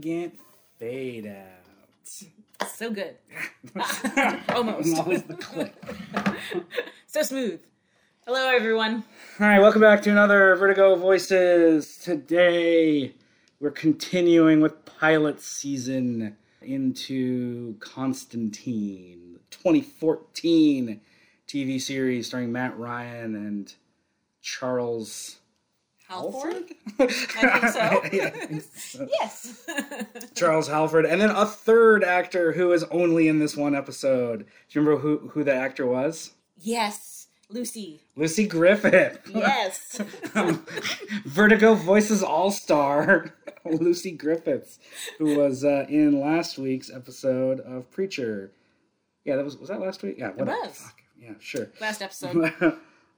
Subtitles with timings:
[0.00, 0.38] elegant
[0.78, 2.68] fade out.
[2.74, 3.16] So good.
[4.48, 4.96] Almost.
[4.96, 5.74] Always the click.
[7.06, 7.60] so smooth.
[8.24, 9.04] Hello, everyone.
[9.38, 11.98] All right, welcome back to another Vertigo Voices.
[11.98, 13.12] Today,
[13.60, 20.98] we're continuing with pilot season into Constantine, 2014
[21.46, 23.74] TV series starring Matt Ryan and
[24.40, 25.40] Charles
[26.10, 26.64] Halford?
[26.98, 27.10] Halford?
[27.38, 28.00] I think so.
[28.12, 29.06] Yeah, I think so.
[29.20, 29.66] Yes.
[30.34, 34.40] Charles Halford, and then a third actor who is only in this one episode.
[34.40, 36.32] Do you remember who who the actor was?
[36.60, 37.16] yes.
[37.52, 38.00] Lucy.
[38.14, 39.18] Lucy Griffith.
[39.34, 40.00] Yes.
[40.36, 40.64] Um,
[41.24, 44.78] Vertigo voices all star Lucy Griffiths,
[45.18, 48.52] who was uh, in last week's episode of Preacher.
[49.24, 50.14] Yeah, that was was that last week.
[50.16, 50.58] Yeah, whatever.
[50.60, 50.78] was.
[50.78, 51.02] Fuck.
[51.18, 51.66] Yeah, sure.
[51.80, 52.52] Last episode.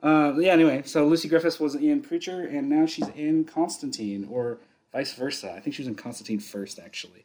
[0.02, 0.52] Uh, yeah.
[0.52, 4.58] Anyway, so Lucy Griffiths was in Preacher, and now she's in Constantine, or
[4.92, 5.52] vice versa.
[5.52, 7.24] I think she was in Constantine first, actually,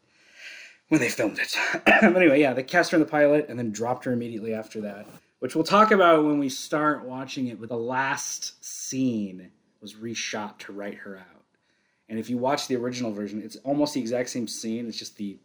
[0.89, 1.55] when they filmed it.
[2.03, 5.08] anyway, yeah, they cast her in the pilot and then dropped her immediately after that,
[5.39, 7.59] which we'll talk about when we start watching it.
[7.59, 11.44] But the last scene was reshot to write her out,
[12.09, 14.88] and if you watch the original version, it's almost the exact same scene.
[14.88, 15.39] It's just the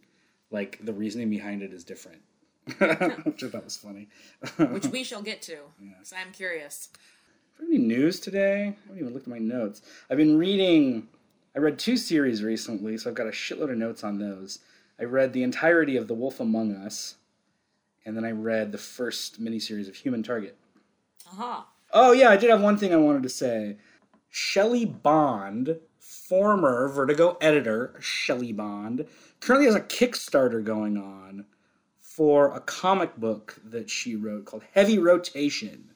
[0.50, 2.20] like the reasoning behind it is different.
[3.24, 4.08] Which I thought was funny.
[4.56, 5.56] Which we shall get to.
[5.80, 6.90] Because I'm curious.
[7.60, 8.60] Any news today?
[8.60, 9.82] I haven't even looked at my notes.
[10.10, 11.08] I've been reading.
[11.56, 14.58] I read two series recently, so I've got a shitload of notes on those.
[15.00, 17.16] I read the entirety of The Wolf Among Us,
[18.04, 20.56] and then I read the first miniseries of Human Target.
[21.32, 21.66] Aha.
[21.92, 23.76] Oh yeah, I did have one thing I wanted to say.
[24.30, 29.06] Shelley Bond, former Vertigo editor, Shelley Bond,
[29.40, 31.44] currently has a Kickstarter going on
[32.00, 35.91] for a comic book that she wrote called Heavy Rotation.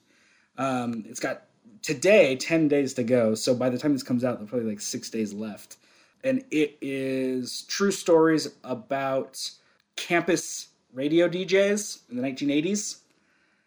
[0.59, 1.45] Um, it's got
[1.83, 4.81] today 10 days to go, so by the time this comes out, there's probably like
[4.81, 5.77] six days left.
[6.25, 9.51] And it is true stories about
[9.97, 12.99] campus radio DJs in the 1980s.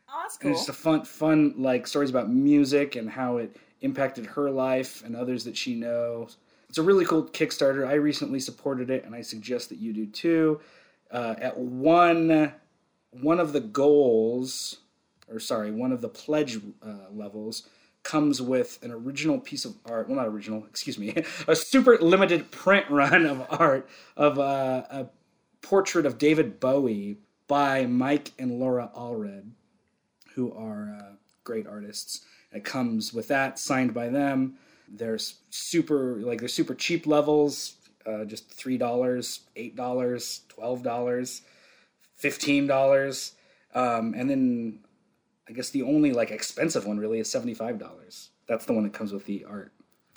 [0.10, 3.56] Oh, that's And it's just a fun, fun like stories about music and how it
[3.82, 6.38] impacted her life and others that she knows.
[6.68, 7.88] It's a really cool Kickstarter.
[7.88, 10.60] I recently supported it, and I suggest that you do too.
[11.12, 12.54] Uh, at one,
[13.12, 14.78] one of the goals,
[15.32, 17.68] or sorry, one of the pledge uh, levels
[18.04, 20.08] comes with an original piece of art.
[20.08, 21.14] Well, not original, excuse me,
[21.48, 25.08] a super limited print run of art of uh, a
[25.62, 27.18] portrait of David Bowie
[27.48, 29.52] by Mike and Laura Allred
[30.40, 32.22] who are uh, great artists.
[32.54, 34.56] It comes with that signed by them.
[34.88, 37.76] There's super like there's super cheap levels,
[38.06, 41.42] uh, just three dollars, eight dollars, twelve dollars,
[42.16, 43.34] fifteen dollars,
[43.76, 44.80] um, and then
[45.50, 48.30] I guess the only like expensive one really is seventy five dollars.
[48.48, 49.72] That's the one that comes with the art.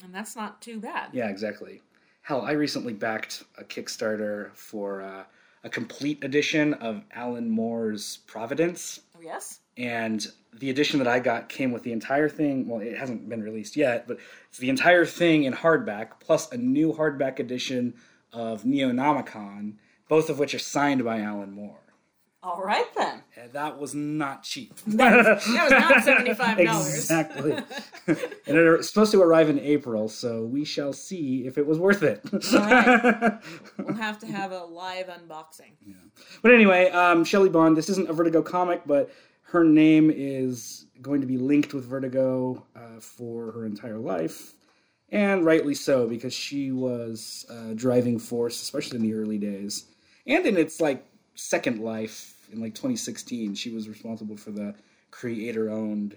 [0.04, 1.08] and that's not too bad.
[1.12, 1.80] Yeah, exactly.
[2.22, 5.24] Hell, I recently backed a Kickstarter for uh,
[5.64, 9.60] a complete edition of Alan Moore's Providence Oh, yes?
[9.76, 12.68] and the edition that I got came with the entire thing.
[12.68, 16.56] Well, it hasn't been released yet, but it's the entire thing in hardback plus a
[16.56, 17.94] new hardback edition
[18.32, 19.74] of Neonomicon,
[20.08, 21.78] both of which are signed by Alan Moore.
[22.44, 23.22] All right, then.
[23.40, 24.74] And that was not cheap.
[24.86, 26.58] That was not $75.
[26.58, 27.52] exactly.
[28.06, 32.02] and it's supposed to arrive in April, so we shall see if it was worth
[32.02, 32.20] it.
[32.52, 33.38] right.
[33.78, 35.72] We'll have to have a live unboxing.
[36.42, 39.10] But anyway, um, Shelley Bond, this isn't a Vertigo comic, but
[39.42, 44.54] her name is going to be linked with Vertigo uh, for her entire life.
[45.10, 49.84] And rightly so, because she was a driving force, especially in the early days.
[50.26, 51.04] And in its like
[51.34, 54.74] second life in like 2016, she was responsible for the
[55.10, 56.16] creator owned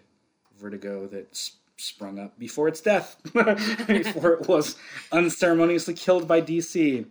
[0.59, 3.18] Vertigo that s- sprung up before its death,
[3.88, 4.75] before it was
[5.12, 7.06] unceremoniously killed by DC.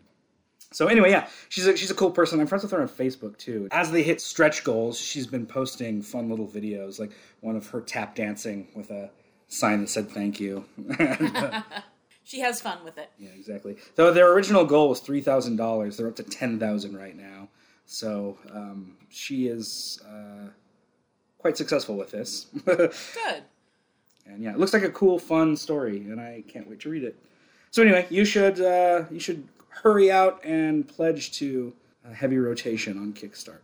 [0.72, 2.40] So anyway, yeah, she's a, she's a cool person.
[2.40, 3.68] I'm friends with her on Facebook too.
[3.70, 7.80] As they hit stretch goals, she's been posting fun little videos, like one of her
[7.80, 9.10] tap dancing with a
[9.46, 10.64] sign that said "Thank you."
[10.98, 11.62] And, uh,
[12.24, 13.10] She has fun with it.
[13.18, 13.76] yeah, exactly.
[13.94, 17.48] Though their original goal was three thousand dollars, they're up to ten thousand right now.
[17.86, 20.48] So um, she is uh,
[21.38, 22.46] quite successful with this.
[22.64, 22.92] Good.
[24.26, 27.04] and yeah, it looks like a cool, fun story, and I can't wait to read
[27.04, 27.16] it.
[27.70, 31.74] So anyway, you should uh, you should hurry out and pledge to
[32.08, 33.58] a heavy rotation on Kickstarter.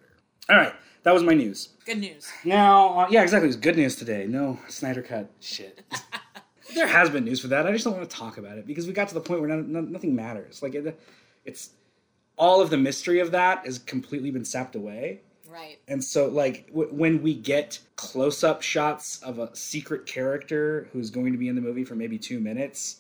[0.49, 0.75] All right,
[1.05, 1.71] that was my news.
[1.87, 2.29] Good news.
[2.45, 3.47] Now, uh, yeah, exactly.
[3.47, 4.27] It was good news today.
[4.27, 5.83] No Snyder cut shit.
[6.75, 7.67] there has been news for that.
[7.67, 9.49] I just don't want to talk about it because we got to the point where
[9.49, 10.63] no, no, nothing matters.
[10.63, 11.01] Like it,
[11.45, 11.71] it's
[12.41, 15.21] all of the mystery of that has completely been sapped away.
[15.49, 15.79] Right.
[15.89, 21.11] And so, like, w- when we get close up shots of a secret character who's
[21.11, 22.97] going to be in the movie for maybe two minutes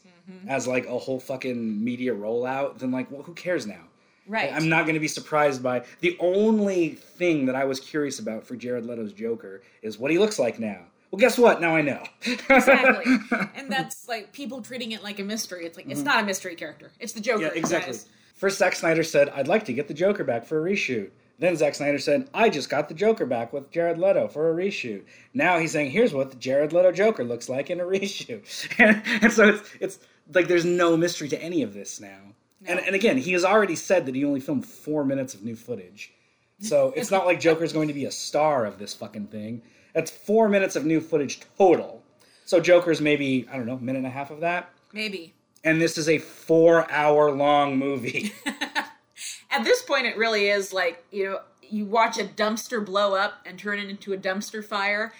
[0.46, 3.82] as, like, a whole fucking media rollout, then, like, well, who cares now?
[4.28, 4.52] Right.
[4.52, 8.46] I'm not going to be surprised by the only thing that I was curious about
[8.46, 10.82] for Jared Leto's Joker is what he looks like now.
[11.10, 11.60] Well, guess what?
[11.60, 12.04] Now I know.
[12.48, 13.16] exactly.
[13.56, 15.66] and that's like people treating it like a mystery.
[15.66, 16.92] It's like it's not a mystery character.
[17.00, 17.46] It's the Joker.
[17.46, 17.54] Mm-hmm.
[17.56, 17.92] yeah, exactly.
[17.94, 18.06] guys.
[18.40, 21.56] First, Zack Snyder said, "I'd like to get the Joker back for a reshoot." Then
[21.56, 25.02] Zack Snyder said, "I just got the Joker back with Jared Leto for a reshoot."
[25.34, 29.02] Now he's saying, "Here's what the Jared Leto Joker looks like in a reshoot," and,
[29.22, 29.98] and so it's it's
[30.32, 32.32] like there's no mystery to any of this now.
[32.64, 35.54] And, and again, he has already said that he only filmed four minutes of new
[35.54, 36.14] footage.
[36.62, 39.62] So it's not like Joker's going to be a star of this fucking thing.
[39.94, 42.02] That's four minutes of new footage total.
[42.46, 44.70] So Joker's maybe, I don't know, minute and a half of that.
[44.92, 45.34] Maybe.
[45.64, 48.32] And this is a four hour long movie.
[49.50, 53.34] At this point, it really is like you know you watch a dumpster blow up
[53.46, 55.12] and turn it into a dumpster fire.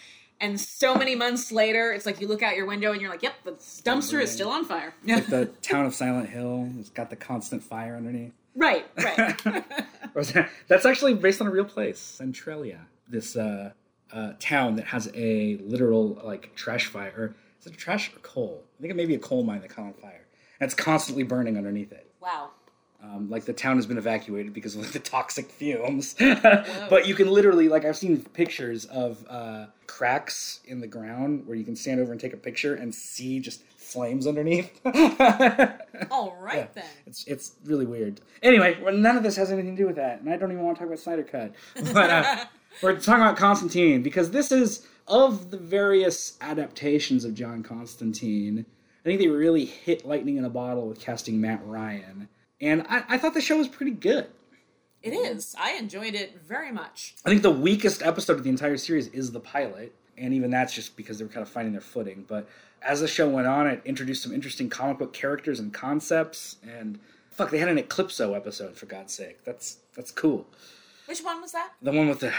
[0.42, 3.22] And so many months later, it's like you look out your window and you're like,
[3.22, 6.70] "Yep, the dumpster is still on fire." like the town of Silent Hill.
[6.78, 8.32] It's got the constant fire underneath.
[8.56, 9.38] right, right.
[10.14, 12.80] Or is that- That's actually based on a real place, Centralia.
[13.08, 13.70] This uh,
[14.12, 17.34] uh, town that has a literal like trash fire.
[17.60, 18.62] Is it trash or coal?
[18.78, 20.24] I think it may be a coal mine that caught on fire.
[20.60, 22.10] It's constantly burning underneath it.
[22.20, 22.50] wow.
[23.02, 26.14] Um, like the town has been evacuated because of like, the toxic fumes.
[26.20, 31.56] but you can literally, like, I've seen pictures of uh, cracks in the ground where
[31.56, 34.80] you can stand over and take a picture and see just flames underneath.
[36.10, 36.84] All right then.
[37.06, 38.20] It's it's really weird.
[38.42, 40.64] Anyway, well, none of this has anything to do with that, and I don't even
[40.64, 41.54] want to talk about Snyder Cut.
[41.92, 42.44] But uh,
[42.82, 48.66] we're talking about Constantine because this is of the various adaptations of John Constantine.
[49.00, 52.28] I think they really hit lightning in a bottle with casting Matt Ryan,
[52.60, 54.26] and I, I thought the show was pretty good.
[55.02, 55.54] It is.
[55.58, 57.14] I enjoyed it very much.
[57.24, 60.74] I think the weakest episode of the entire series is the pilot, and even that's
[60.74, 62.26] just because they were kind of finding their footing.
[62.28, 62.46] But
[62.82, 66.98] as the show went on, it introduced some interesting comic book characters and concepts, and
[67.30, 69.42] fuck, they had an Eclipso episode for God's sake.
[69.44, 70.46] That's that's cool.
[71.10, 71.72] Which one was that?
[71.82, 72.32] The one with the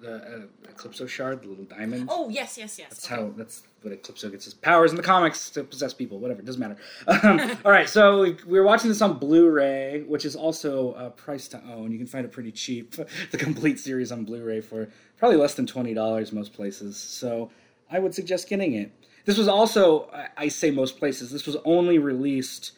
[0.00, 2.08] the uh, Eclipso shard, the little diamond.
[2.10, 2.88] Oh yes, yes, yes.
[2.88, 3.30] That's how.
[3.36, 6.18] That's what Eclipso gets his powers in the comics to possess people.
[6.18, 6.78] Whatever, it doesn't matter.
[7.06, 11.10] Um, all right, so we, we were watching this on Blu-ray, which is also uh,
[11.10, 11.92] priced to own.
[11.92, 12.94] You can find it pretty cheap.
[13.30, 14.88] The complete series on Blu-ray for
[15.18, 16.96] probably less than twenty dollars most places.
[16.96, 17.50] So
[17.90, 18.92] I would suggest getting it.
[19.26, 22.72] This was also, I, I say most places, this was only released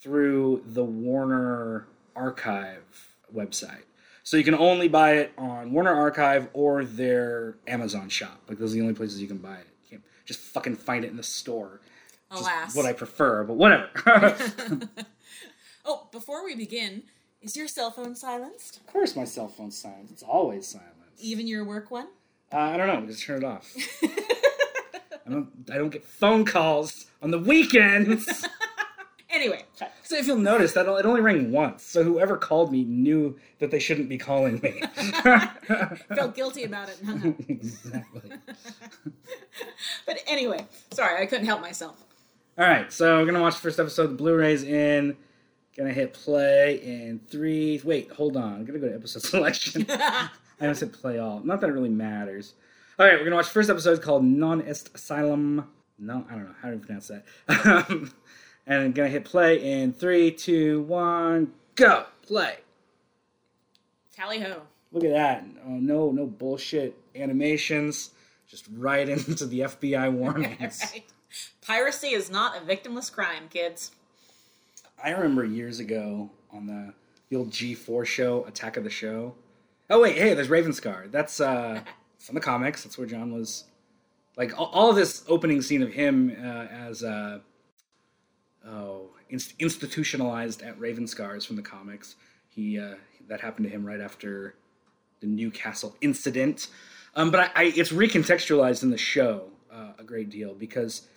[0.00, 3.82] through the Warner Archive website.
[4.26, 8.42] So you can only buy it on Warner Archive or their Amazon shop.
[8.48, 9.68] Like those are the only places you can buy it.
[9.84, 11.80] You can't just fucking find it in the store.
[12.32, 12.74] Alas.
[12.74, 14.36] what I prefer, but whatever.
[15.88, 17.04] Oh, before we begin,
[17.40, 18.78] is your cell phone silenced?
[18.78, 20.12] Of course, my cell phone's silenced.
[20.14, 20.90] It's always silent.
[21.20, 22.08] Even your work one?
[22.52, 23.06] Uh, I don't know.
[23.06, 23.72] Just turn it off.
[24.02, 25.48] I don't.
[25.72, 28.44] I don't get phone calls on the weekends.
[29.30, 29.64] Anyway,
[30.06, 33.72] So if you'll notice that it only rang once, so whoever called me knew that
[33.72, 34.80] they shouldn't be calling me.
[36.14, 37.00] felt guilty about it.
[37.48, 38.30] exactly.
[40.06, 42.04] but anyway, sorry, I couldn't help myself.
[42.56, 44.06] All right, so we're gonna watch the first episode.
[44.10, 45.16] The Blu-ray's in.
[45.76, 47.80] Gonna hit play in three.
[47.82, 48.54] Wait, hold on.
[48.54, 49.86] I'm gonna go to episode selection.
[49.90, 50.28] I
[50.60, 51.40] almost hit play all.
[51.40, 52.54] Not that it really matters.
[52.96, 55.66] All right, we're gonna watch the first episode called Non Est Asylum.
[55.98, 57.24] No, I don't know how to pronounce that.
[57.48, 58.12] Um,
[58.66, 62.06] and I'm gonna hit play in three, two, one, go.
[62.22, 62.58] Play.
[64.12, 64.62] Tally ho.
[64.92, 65.44] Look at that.
[65.66, 68.10] Oh, no, no bullshit animations.
[68.48, 70.80] Just right into the FBI warnings.
[70.92, 71.04] right.
[71.60, 73.90] Piracy is not a victimless crime, kids.
[75.02, 76.94] I remember years ago on the,
[77.28, 79.34] the old G4 show, Attack of the Show.
[79.90, 81.10] Oh wait, hey, there's Ravenscar.
[81.10, 81.80] That's uh,
[82.18, 82.82] from the comics.
[82.84, 83.64] That's where John was.
[84.36, 87.40] Like all, all this opening scene of him uh, as uh,
[88.66, 92.16] oh inst- institutionalized at Ravenscar is from the comics.
[92.48, 92.94] He uh,
[93.28, 94.54] that happened to him right after
[95.20, 96.68] the Newcastle incident.
[97.14, 101.08] Um, but I, I, it's recontextualized in the show uh, a great deal because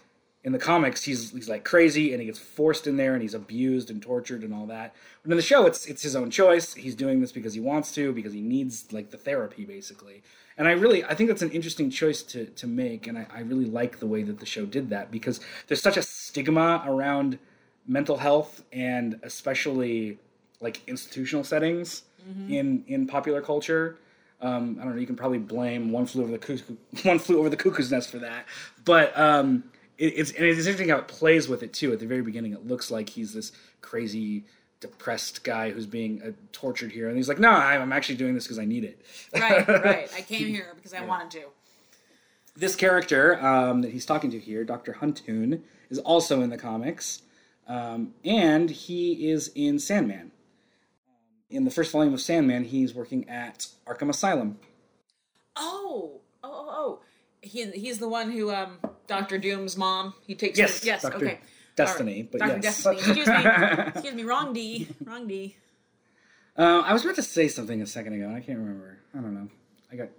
[0.43, 3.33] in the comics he's he's like crazy and he gets forced in there and he's
[3.33, 4.95] abused and tortured and all that.
[5.23, 6.73] But in the show it's it's his own choice.
[6.73, 10.23] He's doing this because he wants to because he needs like the therapy basically.
[10.57, 13.39] And I really I think that's an interesting choice to to make and I, I
[13.41, 17.37] really like the way that the show did that because there's such a stigma around
[17.85, 20.19] mental health and especially
[20.61, 22.03] like institutional settings
[22.49, 23.97] in in popular culture.
[24.41, 25.01] Um, I don't know.
[25.01, 28.09] You can probably blame one flew over the cuckoo, one flew over the cuckoo's nest
[28.09, 28.45] for that,
[28.85, 29.65] but um,
[29.99, 31.93] it, it's and it's interesting how it plays with it too.
[31.93, 33.51] At the very beginning, it looks like he's this
[33.81, 34.45] crazy,
[34.79, 38.45] depressed guy who's being uh, tortured here, and he's like, "No, I'm actually doing this
[38.45, 39.01] because I need it."
[39.33, 40.09] Right, right.
[40.15, 41.47] I came here because I wanted to.
[42.55, 44.97] this character um, that he's talking to here, Dr.
[45.01, 47.21] Huntoon, is also in the comics,
[47.67, 50.31] um, and he is in Sandman.
[51.49, 54.59] in the first volume of Sandman, he's working at Arkham Asylum.
[55.55, 56.99] Oh, oh, oh, oh.
[57.41, 58.77] He, he's the one who, um,
[59.09, 60.13] Doctor Doom's mom.
[60.25, 60.57] He takes.
[60.57, 61.01] Yes, yes.
[61.01, 61.17] Dr.
[61.17, 61.39] Okay.
[61.75, 62.59] Destiny, All but Dr.
[62.63, 62.83] yes.
[62.83, 62.97] Destiny.
[62.97, 63.43] Excuse me.
[63.87, 64.23] Excuse me.
[64.23, 64.87] Wrong D.
[65.03, 65.55] Wrong D.
[66.57, 68.99] Uh, I was about to say something a second ago, and I can't remember.
[69.17, 69.47] I don't know.
[69.91, 70.09] I got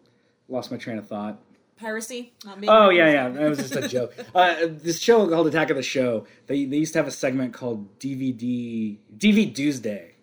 [0.49, 1.39] lost my train of thought.
[1.79, 2.33] Piracy.
[2.45, 2.59] Not.
[2.67, 3.29] Oh yeah, yeah.
[3.29, 4.15] That was just a joke.
[4.35, 6.27] Uh, this show called Attack of the Show.
[6.47, 10.15] They they used to have a segment called DVD DV Tuesday,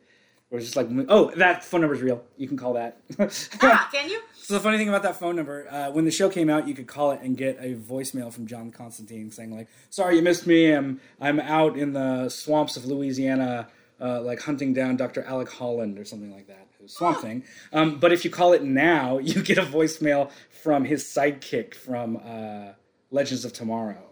[0.51, 2.23] it's just like, oh, that phone number's real.
[2.37, 2.99] You can call that.
[3.61, 4.21] Ah, can you?
[4.47, 6.73] So the funny thing about that phone number, uh, when the show came out, you
[6.73, 10.47] could call it and get a voicemail from John Constantine saying like, "Sorry you missed
[10.47, 10.71] me.
[10.71, 13.67] I'm I'm out in the swamps of Louisiana,
[13.99, 15.21] uh, like hunting down Dr.
[15.23, 17.43] Alec Holland or something like that." It was Swamp Thing.
[17.73, 20.31] Um, but if you call it now, you get a voicemail
[20.63, 22.71] from his sidekick from uh,
[23.11, 24.06] Legends of Tomorrow.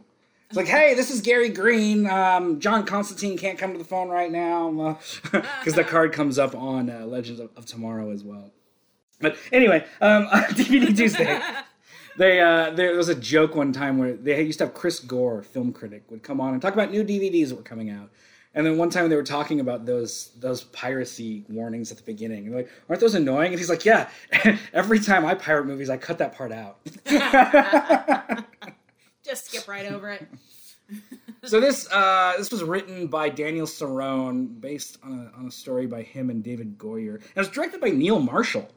[0.48, 2.08] It's like, hey, this is Gary Green.
[2.08, 6.56] Um, John Constantine can't come to the phone right now because the card comes up
[6.56, 8.52] on uh, Legends of, of Tomorrow as well.
[9.20, 11.42] But anyway, um, DVD Tuesday.
[12.18, 15.44] They uh, there was a joke one time where they used to have Chris Gore,
[15.44, 18.10] film critic, would come on and talk about new DVDs that were coming out.
[18.54, 22.46] And then one time they were talking about those those piracy warnings at the beginning.
[22.46, 23.52] And they're like, aren't those annoying?
[23.52, 24.10] And he's like, yeah.
[24.74, 26.80] Every time I pirate movies, I cut that part out.
[29.26, 30.28] Just skip right over it.
[31.44, 35.88] so this uh, this was written by Daniel Cerone, based on a, on a story
[35.88, 38.70] by him and David Goyer, and it was directed by Neil Marshall,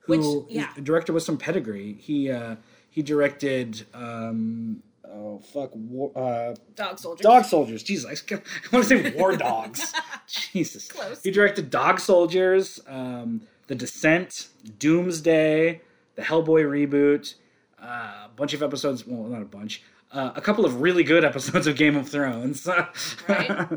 [0.00, 0.68] who Which- yeah.
[0.82, 1.94] director with some pedigree.
[1.94, 2.56] He uh,
[2.90, 7.22] he directed um, oh fuck war, uh, Dog soldiers.
[7.22, 7.82] Dog Soldiers.
[7.82, 8.34] Jesus, I
[8.72, 9.92] want to say War Dogs.
[10.26, 11.22] Jesus, Close.
[11.22, 15.80] He directed Dog Soldiers, um, The Descent, Doomsday,
[16.16, 17.34] the Hellboy reboot,
[17.82, 19.06] uh, a bunch of episodes.
[19.06, 19.82] Well, not a bunch.
[20.14, 22.68] Uh, a couple of really good episodes of Game of Thrones.
[23.28, 23.68] Right.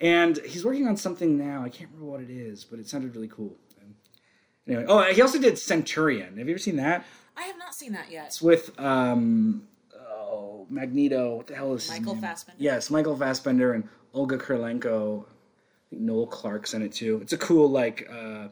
[0.00, 1.62] and he's working on something now.
[1.64, 3.56] I can't remember what it is, but it sounded really cool.
[4.66, 6.38] Anyway, oh, he also did Centurion.
[6.38, 7.04] Have you ever seen that?
[7.36, 8.26] I have not seen that yet.
[8.26, 9.66] It's with um,
[9.98, 11.36] oh Magneto.
[11.36, 12.14] What the hell is Michael?
[12.14, 12.62] Fassbender.
[12.62, 15.24] Yes, Michael Fassbender and Olga Kurylenko.
[15.24, 17.18] I think Noel Clarke's in it too.
[17.20, 18.48] It's a cool like uh,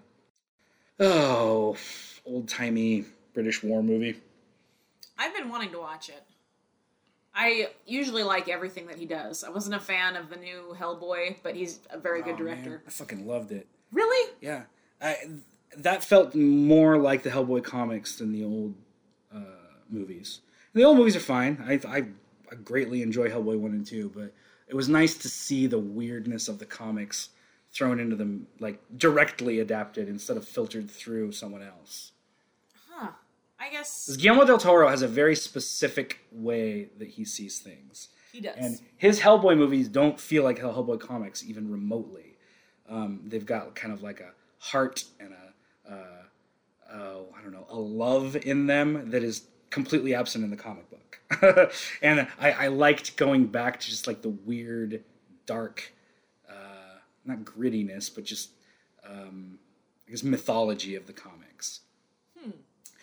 [0.99, 1.77] oh
[2.25, 4.17] old timey British war movie.
[5.17, 6.25] I've been wanting to watch it.
[7.41, 9.45] I usually like everything that he does.
[9.45, 12.63] I wasn't a fan of the new Hellboy, but he's a very good Oh, man,
[12.65, 12.83] director.
[12.85, 13.69] I fucking loved it.
[13.93, 14.33] Really?
[14.41, 14.63] Yeah,
[15.01, 15.17] I,
[15.77, 18.75] that felt more like the Hellboy comics than the old
[19.33, 19.39] uh,
[19.89, 20.41] movies.
[20.75, 21.63] The old movies are fine.
[21.67, 22.05] I, I
[22.51, 24.33] I greatly enjoy Hellboy one and two, but
[24.67, 27.29] it was nice to see the weirdness of the comics
[27.71, 32.13] thrown into them, like directly adapted instead of filtered through someone else.
[33.61, 38.09] I guess Guillermo del Toro has a very specific way that he sees things.
[38.33, 38.55] he does.
[38.57, 42.37] And his Hellboy movies don't feel like Hellboy comics even remotely.
[42.89, 47.67] Um, they've got kind of like a heart and a, uh, oh, I don't know,
[47.69, 51.73] a love in them that is completely absent in the comic book.
[52.03, 55.05] and I, I liked going back to just like the weird,
[55.47, 55.93] dark,
[56.49, 58.51] uh, not grittiness, but just,
[59.07, 59.59] um,
[60.07, 61.81] I guess, mythology of the comics.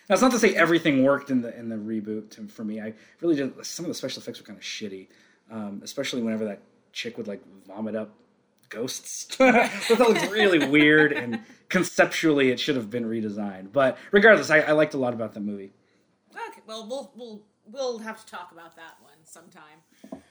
[0.08, 2.80] Now, it's not to say everything worked in the in the reboot to, for me.
[2.80, 3.64] I really did.
[3.66, 5.08] Some of the special effects were kind of shitty,
[5.50, 6.60] um, especially whenever that
[6.92, 8.10] chick would like vomit up
[8.68, 9.24] ghosts.
[9.36, 13.72] that looked really weird, and conceptually, it should have been redesigned.
[13.72, 15.72] But regardless, I, I liked a lot about that movie.
[16.32, 20.22] okay, well, we'll we'll we'll have to talk about that one sometime.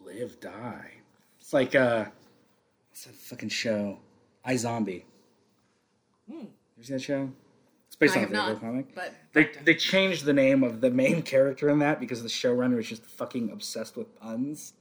[0.00, 0.92] Live, die.
[1.40, 2.06] It's like uh,
[2.90, 3.98] what's that fucking show?
[4.44, 5.06] I Zombie.
[6.28, 6.48] You
[6.82, 7.30] see that show?
[7.86, 8.94] It's based I on a have not, comic.
[8.94, 12.78] but They they changed the name of the main character in that because the showrunner
[12.78, 14.72] is just fucking obsessed with puns.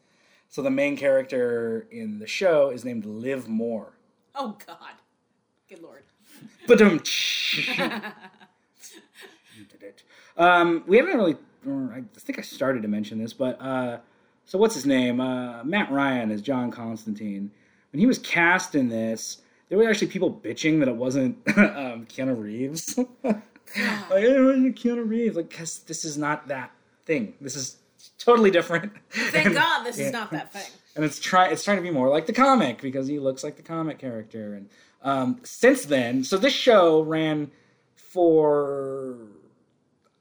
[0.50, 3.94] So the main character in the show is named Liv Moore.
[4.36, 4.94] oh god,
[5.70, 6.04] good lord.
[6.68, 7.02] But um,
[7.58, 7.64] you
[9.70, 10.04] did it.
[10.38, 11.38] Um, we haven't really.
[11.66, 14.00] I think I started to mention this, but uh,
[14.46, 15.22] so what's his name?
[15.22, 17.52] Uh, Matt Ryan is John Constantine.
[17.92, 19.43] When he was cast in this,
[19.74, 22.96] there were actually people bitching that it wasn't um, Keanu Reeves.
[23.24, 23.42] like,
[23.74, 26.70] it wasn't Keanu Reeves, like, because this is not that
[27.08, 27.34] thing.
[27.42, 27.78] This is
[28.20, 28.94] totally different.
[29.10, 30.06] Thank And- God this yeah.
[30.06, 30.72] is not that thing.
[30.96, 33.56] and it's try it's trying to be more like the comic because he looks like
[33.56, 34.54] the comic character.
[34.54, 34.70] And
[35.02, 37.50] um, since then, so this show ran
[37.96, 39.18] for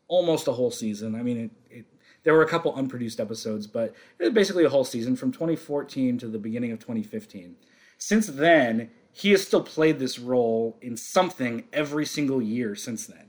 [0.09, 1.15] almost a whole season.
[1.15, 1.87] I mean, it, it
[2.23, 6.17] there were a couple unproduced episodes, but it was basically a whole season from 2014
[6.21, 7.55] to the beginning of 2015.
[7.99, 13.27] Since then, he has still played this role in something every single year since then.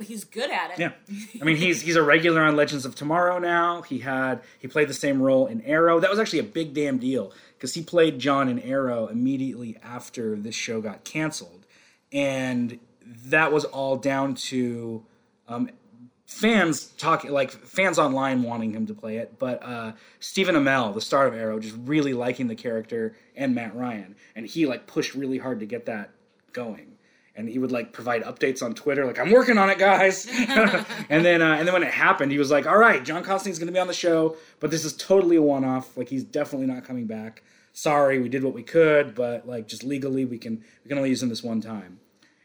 [0.00, 0.78] He's good at it.
[0.78, 0.92] Yeah,
[1.42, 3.82] I mean he's he's a regular on Legends of Tomorrow now.
[3.82, 6.00] He had he played the same role in Arrow.
[6.00, 10.36] That was actually a big damn deal because he played John in Arrow immediately after
[10.36, 11.66] this show got canceled,
[12.12, 12.78] and
[13.26, 15.04] that was all down to
[15.48, 15.68] um,
[16.34, 21.00] fans talking like fans online wanting him to play it, but uh, Stephen Amell, the
[21.00, 25.14] star of Arrow, just really liking the character and Matt Ryan, and he like pushed
[25.14, 26.10] really hard to get that
[26.52, 26.94] going
[27.36, 30.26] and he would like provide updates on Twitter, like I'm working on it, guys.
[31.08, 33.58] and then uh, and then when it happened, he was like, "All right, John Constantine's
[33.58, 35.96] going to be on the show, but this is totally a one-off.
[35.96, 37.42] Like he's definitely not coming back.
[37.72, 41.10] Sorry, we did what we could, but like just legally, we can we can only
[41.10, 41.98] use him this one time."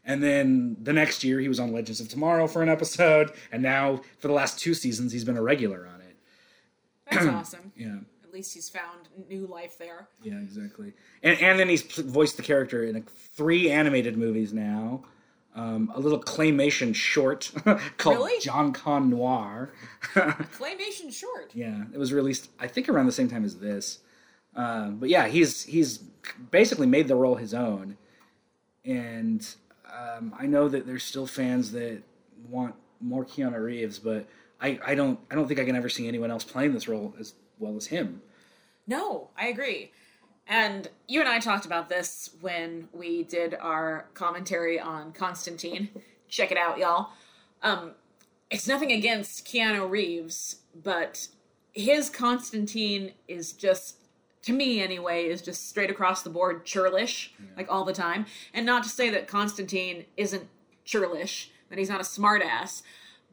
[0.09, 3.61] And then the next year, he was on Legends of Tomorrow for an episode, and
[3.61, 6.17] now for the last two seasons, he's been a regular on it.
[7.11, 7.71] That's awesome.
[7.77, 7.97] Yeah.
[8.23, 10.07] At least he's found new life there.
[10.23, 10.93] Yeah, exactly.
[11.21, 15.03] And and then he's voiced the character in three animated movies now.
[15.53, 17.51] Um, a little claymation short
[17.97, 18.39] called Really?
[18.39, 19.73] John Con Noir.
[20.15, 21.51] Claymation short.
[21.53, 23.99] yeah, it was released I think around the same time as this.
[24.55, 27.97] Um, but yeah, he's he's basically made the role his own,
[28.83, 29.47] and
[29.97, 32.01] um, I know that there's still fans that
[32.49, 34.27] want more Keanu Reeves, but
[34.61, 37.13] I, I don't I don't think I can ever see anyone else playing this role
[37.19, 38.21] as well as him.
[38.87, 39.91] No, I agree.
[40.47, 45.89] And you and I talked about this when we did our commentary on Constantine.
[46.27, 47.09] Check it out, y'all.
[47.61, 47.91] Um,
[48.49, 51.27] it's nothing against Keanu Reeves, but
[51.71, 53.97] his Constantine is just,
[54.43, 58.25] to me anyway, is just straight across the board churlish, like all the time.
[58.53, 60.47] And not to say that Constantine isn't
[60.85, 62.81] churlish, that he's not a smartass,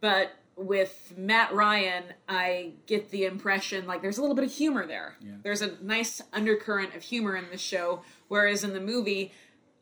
[0.00, 4.86] but with Matt Ryan, I get the impression like there's a little bit of humor
[4.86, 5.16] there.
[5.42, 9.32] There's a nice undercurrent of humor in the show, whereas in the movie,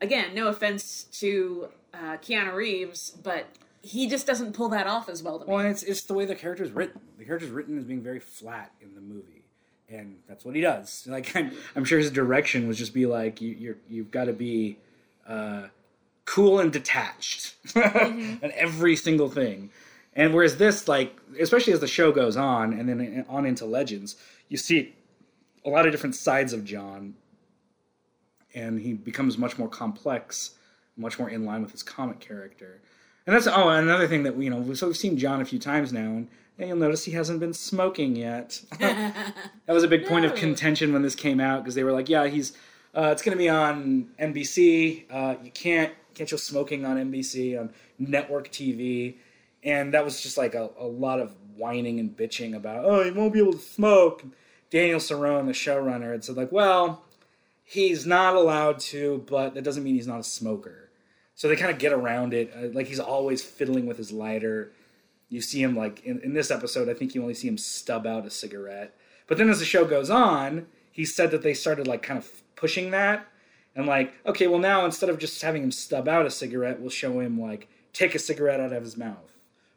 [0.01, 3.47] again, no offense to uh, Keanu Reeves, but
[3.83, 5.53] he just doesn't pull that off as well to me.
[5.53, 7.01] Well, and it's it's the way the character's written.
[7.19, 9.44] The character's written as being very flat in the movie,
[9.89, 11.07] and that's what he does.
[11.11, 14.33] Like I'm, I'm sure his direction was just be like you, you're you've got to
[14.33, 14.79] be
[15.29, 15.69] uh,
[16.25, 19.71] cool and detached on every single thing.
[20.17, 24.17] And whereas this, like, especially as the show goes on, and then on into Legends,
[24.49, 24.95] you see
[25.65, 27.15] a lot of different sides of John,
[28.55, 30.53] and he becomes much more complex,
[30.97, 32.81] much more in line with his comic character.
[33.27, 35.59] And that's oh, another thing that we you know so we've seen John a few
[35.59, 38.61] times now, and, and you'll notice he hasn't been smoking yet.
[38.79, 39.35] that
[39.69, 42.27] was a big point of contention when this came out because they were like, yeah,
[42.27, 42.53] he's
[42.97, 45.05] uh, it's going to be on NBC.
[45.11, 49.17] Uh, you can't can't show smoking on NBC on network TV,
[49.65, 53.11] and that was just like a, a lot of whining and bitching about oh, he
[53.11, 54.25] won't be able to smoke.
[54.71, 57.05] Daniel Cerone, the showrunner, had said like, well,
[57.65, 60.91] he's not allowed to, but that doesn't mean he's not a smoker.
[61.35, 62.53] So they kind of get around it.
[62.57, 64.73] Uh, like he's always fiddling with his lighter.
[65.35, 66.89] You see him like in, in this episode.
[66.89, 68.97] I think you only see him stub out a cigarette.
[69.27, 72.31] But then as the show goes on, he said that they started like kind of
[72.55, 73.27] pushing that
[73.75, 76.91] and like, okay, well now instead of just having him stub out a cigarette, we'll
[76.91, 79.33] show him like take a cigarette out of his mouth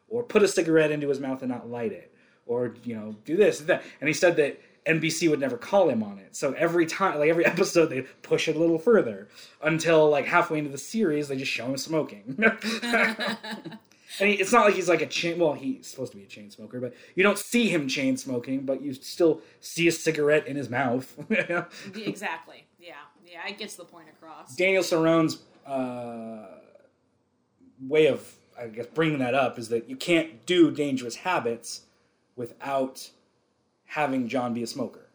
[0.08, 2.14] or put a cigarette into his mouth and not light it
[2.46, 3.82] or you know do this and that.
[4.00, 6.36] And he said that NBC would never call him on it.
[6.36, 9.28] So every time, like every episode, they push it a little further
[9.60, 12.38] until like halfway into the series, they just show him smoking.
[14.20, 15.38] and he, it's not like he's like a chain.
[15.38, 18.60] Well, he's supposed to be a chain smoker, but you don't see him chain smoking,
[18.64, 21.14] but you still see a cigarette in his mouth.
[21.94, 22.66] exactly.
[22.80, 22.94] Yeah.
[23.26, 23.46] Yeah.
[23.48, 24.56] It gets the point across.
[24.56, 26.46] Daniel Cerone's uh,
[27.86, 31.82] way of, I guess, bringing that up is that you can't do dangerous habits
[32.36, 33.10] without
[33.84, 35.06] having John be a smoker.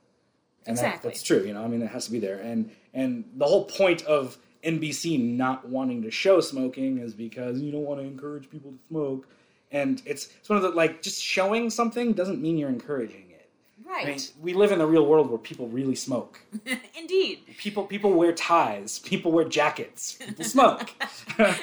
[0.65, 1.09] And that- Exactly.
[1.09, 1.43] that's true.
[1.45, 2.37] You know, I mean, it has to be there.
[2.39, 7.71] And and the whole point of NBC not wanting to show smoking is because you
[7.71, 9.27] don't want to encourage people to smoke.
[9.71, 13.49] And it's it's one of the like just showing something doesn't mean you're encouraging it.
[13.89, 14.33] I mean, Right.
[14.41, 16.39] we live in the real world where people really smoke.
[16.97, 17.41] Indeed.
[17.57, 18.99] People people wear ties.
[18.99, 20.13] People wear jackets.
[20.13, 20.89] People smoke.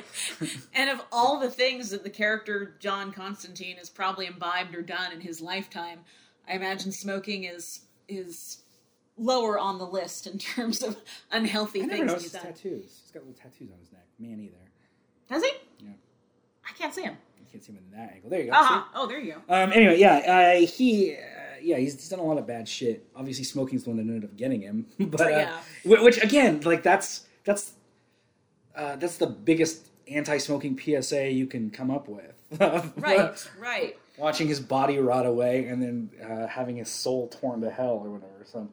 [0.75, 5.13] And of all the things that the character John Constantine has probably imbibed or done
[5.13, 6.01] in his lifetime,
[6.49, 8.63] I imagine smoking is is
[9.20, 10.96] lower on the list in terms of
[11.30, 12.42] unhealthy I never things he's done.
[12.42, 13.00] tattoos.
[13.02, 14.06] He's got little tattoos on his neck.
[14.18, 14.56] Man, either.
[15.28, 15.50] Does he?
[15.85, 15.90] Yeah.
[16.68, 17.16] I can't see him.
[17.38, 18.30] You can't see him in that angle.
[18.30, 18.52] There you go.
[18.56, 18.83] Uh-huh.
[18.94, 19.54] Oh, there you go.
[19.54, 19.72] Um.
[19.72, 20.16] Anyway, yeah.
[20.61, 21.14] Uh, he.
[21.14, 21.16] Uh,
[21.62, 23.06] yeah, he's, he's done a lot of bad shit.
[23.14, 24.87] Obviously, smoking's the one that ended up getting him.
[24.98, 25.59] but uh, Yeah.
[25.85, 27.72] which again, like that's that's
[28.74, 32.33] uh, that's the biggest anti-smoking PSA you can come up with.
[32.96, 33.96] Right, right.
[34.16, 38.11] Watching his body rot away and then uh, having his soul torn to hell or
[38.11, 38.44] whatever.
[38.44, 38.68] So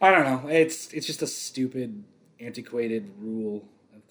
[0.00, 0.48] I don't know.
[0.50, 2.04] It's it's just a stupid,
[2.40, 3.68] antiquated rule.
[3.94, 4.02] Of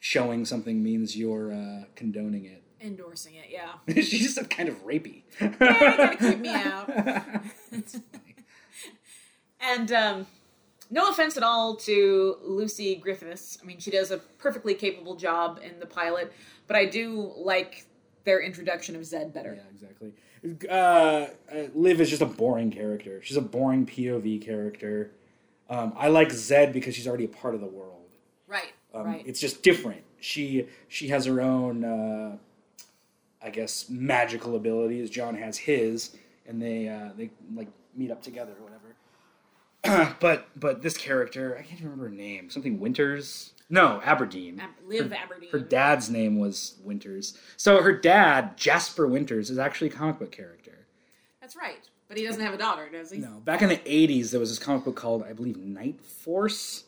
[0.00, 2.62] showing something means you're uh, condoning it.
[2.80, 3.74] Endorsing it, yeah.
[4.02, 5.22] She's just kind of rapey.
[5.40, 6.90] Yeah, of creeped me out.
[9.62, 10.26] And um,
[10.90, 13.58] no offense at all to Lucy Griffiths.
[13.62, 16.32] I mean, she does a perfectly capable job in the pilot,
[16.66, 17.86] but I do like
[18.24, 19.56] their introduction of Zed better.
[19.56, 20.12] Yeah, exactly.
[20.68, 23.22] Uh, uh, Liv is just a boring character.
[23.22, 25.12] She's a boring POV character.
[25.72, 28.10] Um, I like Zed because she's already a part of the world.
[28.46, 29.22] Right, Um, right.
[29.26, 30.02] It's just different.
[30.20, 32.36] She she has her own, uh,
[33.42, 35.08] I guess, magical abilities.
[35.08, 36.14] John has his,
[36.46, 40.14] and they uh, they like meet up together or whatever.
[40.20, 42.50] but but this character, I can't remember her name.
[42.50, 43.54] Something Winters.
[43.70, 44.60] No, Aberdeen.
[44.60, 45.50] Ab- Liv her, Aberdeen.
[45.50, 47.38] Her dad's name was Winters.
[47.56, 50.86] So her dad, Jasper Winters, is actually a comic book character.
[51.40, 51.88] That's right.
[52.12, 53.16] But he doesn't have a daughter, does he?
[53.16, 56.84] No, back in the '80s, there was this comic book called, I believe, Night Force,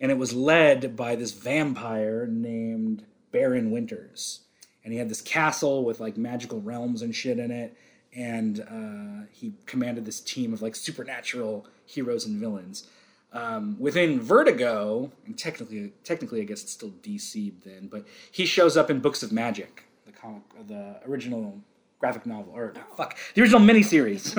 [0.00, 4.40] and it was led by this vampire named Baron Winters,
[4.82, 7.76] and he had this castle with like magical realms and shit in it,
[8.12, 12.88] and uh, he commanded this team of like supernatural heroes and villains.
[13.32, 18.76] Um, within Vertigo, and technically, technically, I guess it's still DC then, but he shows
[18.76, 21.62] up in Books of Magic, the comic, the original
[22.06, 24.32] graphic novel, or fuck, the original miniseries.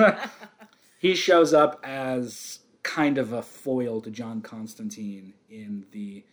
[0.98, 6.24] he shows up as kind of a foil to John Constantine in the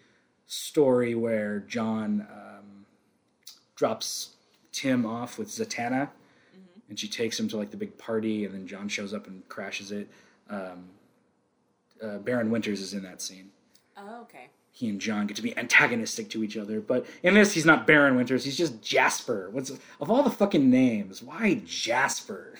[0.48, 2.86] story where John um,
[3.76, 4.36] drops
[4.72, 6.10] Tim off with Zatanna,
[6.88, 9.46] and she takes him to like the big party, and then John shows up and
[9.50, 10.10] crashes it.
[10.50, 10.86] Um,
[12.02, 13.50] uh, Baron Winters is in that scene.
[13.98, 14.48] Oh, okay.
[14.76, 17.88] He and John get to be antagonistic to each other, but in this, he's not
[17.88, 18.44] Baron Winters.
[18.44, 19.50] He's just Jasper.
[19.52, 21.24] What's of all the fucking names?
[21.24, 22.56] Why Jasper?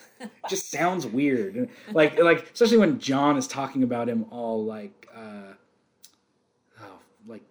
[0.50, 1.70] Just sounds weird.
[1.92, 5.56] Like like especially when John is talking about him all like uh,
[6.82, 7.44] oh like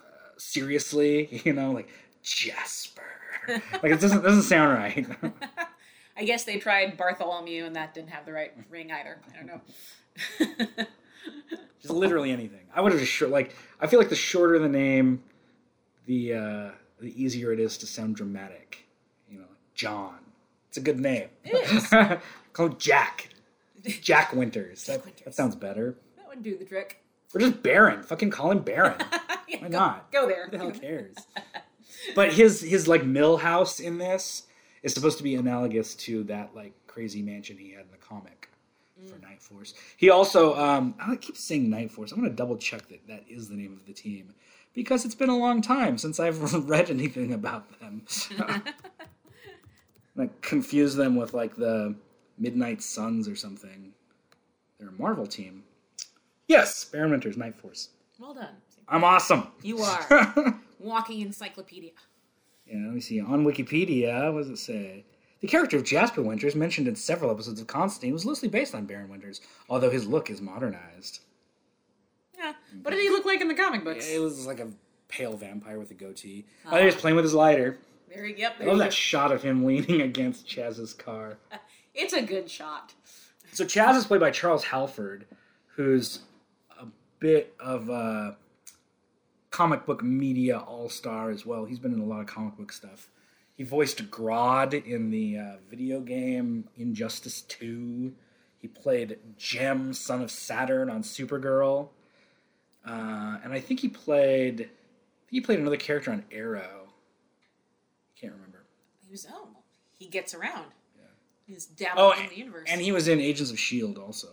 [0.00, 1.90] uh, seriously, you know, like
[2.22, 3.02] Jasper.
[3.48, 5.06] like it doesn't doesn't sound right.
[6.16, 9.18] I guess they tried Bartholomew and that didn't have the right ring either.
[9.30, 10.86] I don't know.
[11.80, 12.60] just literally anything.
[12.74, 15.22] I would have just short like I feel like the shorter the name,
[16.06, 18.86] the uh, the easier it is to sound dramatic.
[19.30, 20.16] You know, John.
[20.68, 21.28] It's a good name.
[21.44, 21.86] It is.
[22.52, 23.30] Call him Jack.
[24.02, 24.84] Jack Winters.
[24.86, 25.24] That, Winters.
[25.24, 25.96] that sounds better.
[26.16, 27.02] that would do the trick.
[27.34, 28.02] Or just Baron.
[28.02, 28.96] Fucking call him Baron.
[29.48, 30.10] Yeah, Why go, not?
[30.10, 30.46] Go there.
[30.46, 31.14] Who the hell cares?
[32.16, 34.42] but his his like mill house in this
[34.82, 38.48] is supposed to be analogous to that like crazy mansion he had in the comic
[39.04, 39.74] for Night Force.
[39.96, 42.12] He also um I keep saying Night Force.
[42.12, 44.34] I'm gonna double check that that is the name of the team
[44.74, 48.04] because it's been a long time since I've read anything about them.
[50.16, 51.94] like confuse them with like the
[52.38, 53.92] Midnight Suns or something.
[54.78, 55.64] They're a Marvel team.
[56.48, 57.88] Yes, Winters, Night Force.
[58.18, 58.54] Well done.
[58.88, 59.48] I'm awesome.
[59.62, 61.90] You are walking encyclopedia.
[62.66, 63.20] Yeah, let me see.
[63.20, 65.04] On Wikipedia, what does it say?
[65.46, 68.84] The character of Jasper Winters, mentioned in several episodes of Constantine, was loosely based on
[68.84, 71.20] Baron Winters, although his look is modernized.
[72.36, 72.54] Yeah.
[72.82, 74.08] What did he look like in the comic books?
[74.10, 74.72] It was like a
[75.06, 76.46] pale vampire with a goatee.
[76.64, 76.74] Uh-huh.
[76.74, 77.78] Oh, he was playing with his lighter.
[78.12, 78.54] There, yep.
[78.56, 78.90] I There love that go.
[78.90, 81.38] shot of him leaning against Chaz's car.
[81.94, 82.92] It's a good shot.
[83.52, 85.26] So Chaz is played by Charles Halford,
[85.76, 86.18] who's
[86.78, 86.86] a
[87.20, 88.36] bit of a
[89.50, 91.64] comic book media all star as well.
[91.64, 93.08] He's been in a lot of comic book stuff.
[93.56, 98.12] He voiced Grodd in the uh, video game Injustice 2.
[98.60, 101.88] He played Jemm, son of Saturn, on Supergirl.
[102.86, 104.68] Uh, and I think he played.
[105.30, 106.88] He played another character on Arrow.
[106.88, 108.62] I can't remember.
[109.04, 109.48] He was oh,
[109.98, 110.66] he gets around.
[110.96, 111.04] Yeah.
[111.46, 112.68] He's Oh, in and, the universe.
[112.70, 114.28] and he was in Agents of Shield also.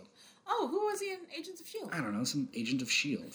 [0.46, 1.90] oh, who was he in Agents of Shield?
[1.92, 3.34] I don't know, some agent of Shield.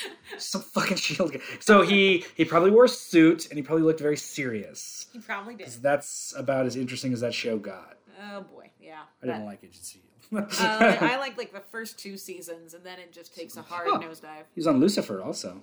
[0.38, 1.40] some fucking Shield guy.
[1.60, 5.06] So he he probably wore a suit and he probably looked very serious.
[5.12, 5.68] He probably did.
[5.82, 7.96] That's about as interesting as that show got.
[8.32, 9.02] Oh boy, yeah.
[9.22, 10.02] I didn't like Agent Shield.
[10.60, 13.88] uh, I like like the first two seasons, and then it just takes a hard
[13.90, 13.98] Oh.
[13.98, 14.44] nosedive.
[14.54, 15.62] He's on Lucifer also.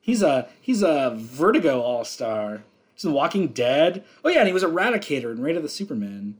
[0.00, 2.62] He's a he's a Vertigo All Star.
[2.94, 4.04] He's in Walking Dead.
[4.24, 6.36] Oh yeah, and he was Eradicator in Raid of the Superman.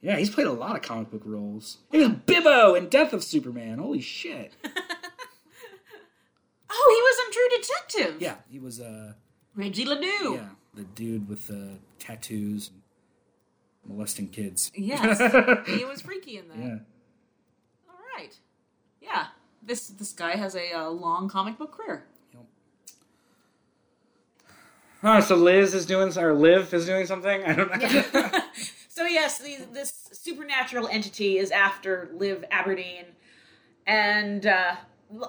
[0.00, 1.78] Yeah, he's played a lot of comic book roles.
[1.92, 3.78] He was Bibbo in Death of Superman.
[3.78, 4.52] Holy shit.
[6.74, 8.22] Oh, he was in True Detective.
[8.22, 9.12] Yeah, he was uh
[9.54, 10.34] Reggie Ledoux.
[10.34, 12.82] yeah the dude with the tattoos and
[13.86, 14.70] molesting kids.
[14.74, 15.18] Yes,
[15.66, 16.58] he was freaky in that.
[16.58, 16.78] Yeah.
[17.88, 18.34] All right.
[19.00, 19.26] Yeah.
[19.62, 22.04] This this guy has a uh, long comic book career.
[25.04, 27.42] Oh, so Liz is doing, or Liv is doing something.
[27.42, 28.30] I don't know.
[28.88, 33.06] so yes, the, this supernatural entity is after Liv Aberdeen,
[33.84, 34.76] and uh,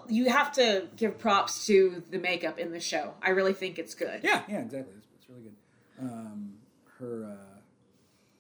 [0.08, 3.14] you have to give props to the makeup in the show.
[3.22, 4.22] I really think it's good.
[4.24, 4.94] yeah, yeah, exactly.
[4.98, 5.56] It's, it's really good.
[6.00, 6.54] Um,
[7.00, 7.60] her uh,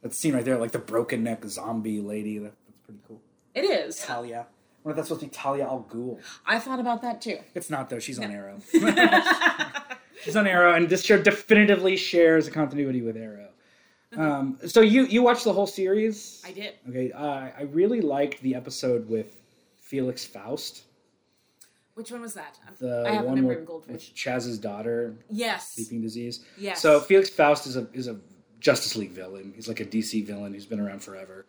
[0.02, 2.38] that scene right there, like the broken neck zombie lady.
[2.38, 3.22] That, that's pretty cool.
[3.56, 4.00] It is.
[4.00, 4.48] Talia.
[4.48, 6.20] I wonder if that's supposed to be Talia al Ghul.
[6.46, 7.40] I thought about that too.
[7.56, 8.00] It's not though.
[8.00, 8.60] She's on Arrow.
[10.24, 13.50] She's on Arrow, and this show definitively shares a continuity with Arrow.
[14.16, 16.42] Um, so you you watched the whole series?
[16.46, 16.74] I did.
[16.90, 19.38] Okay, uh, I really liked the episode with
[19.80, 20.84] Felix Faust,
[21.96, 22.58] Which one was that?
[22.80, 23.94] the I have one Memory with, of Goldfish.
[24.10, 25.74] with Chaz's daughter, Yes.
[25.74, 26.44] sleeping disease.
[26.58, 26.82] Yes.
[26.82, 28.20] So Felix Faust is a is a
[28.60, 29.54] Justice League villain.
[29.56, 31.46] He's like a DC villain who's been around forever.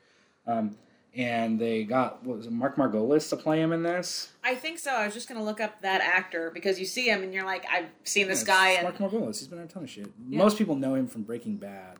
[0.47, 0.77] Um,
[1.17, 4.33] and they got what was it, Mark Margolis to play him in this.
[4.43, 4.91] I think so.
[4.93, 7.65] I was just gonna look up that actor because you see him and you're like,
[7.71, 9.39] I've seen this Yeah, guy it's and Mark Margolis.
[9.39, 10.11] He's been in a ton of shit.
[10.29, 10.39] Yeah.
[10.39, 11.99] Most people know him from Breaking Bad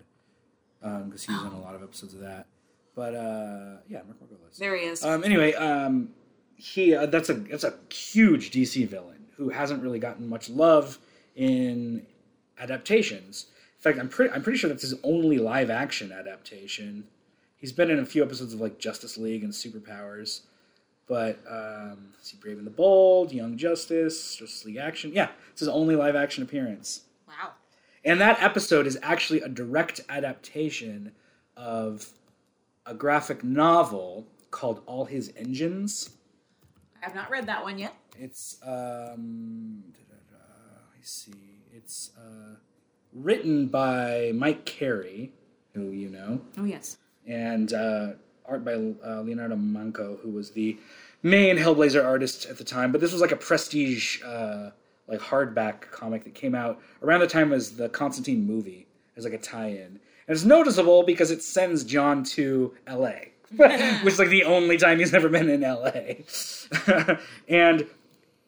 [0.83, 2.47] because he was in a lot of episodes of that.
[2.97, 4.59] But uh, yeah, Mark Margolis.
[4.59, 5.05] there he is.
[5.05, 6.11] Um, anyway, um,
[6.57, 10.99] he uh, that's a that's a huge DC villain who hasn't really gotten much love
[11.35, 12.07] in
[12.59, 13.47] adaptations.
[13.79, 17.05] In fact, I'm pretty I'm pretty sure that's his only live action adaptation.
[17.57, 20.43] He's been in a few episodes of like Justice League and Superpowers,
[21.07, 25.13] but um, see Brave and the Bold, Young Justice, Justice League Action.
[25.15, 27.03] Yeah, it's his only live action appearance.
[27.27, 27.53] wow.
[28.05, 31.13] And that episode is actually a direct adaptation
[31.57, 32.11] of
[32.85, 36.11] a graphic novel called All His Engines.
[37.05, 37.95] I have not read that one yet.
[38.19, 39.83] It's um,
[40.95, 41.33] me see.
[41.71, 42.55] It's uh,
[43.13, 45.33] written by Mike Carey,
[45.75, 46.97] who you know, Oh yes.
[47.27, 48.13] and uh,
[48.47, 50.79] art by uh, Leonardo Manco, who was the
[51.23, 52.91] main Hellblazer artist at the time.
[52.91, 54.71] But this was like a prestige, uh,
[55.07, 58.87] like hardback comic that came out around the time as the Constantine movie,
[59.17, 60.01] as like a tie-in.
[60.27, 63.33] And it's noticeable because it sends John to L.A.,
[64.03, 66.25] which is like the only time he's ever been in L.A.
[67.49, 67.87] and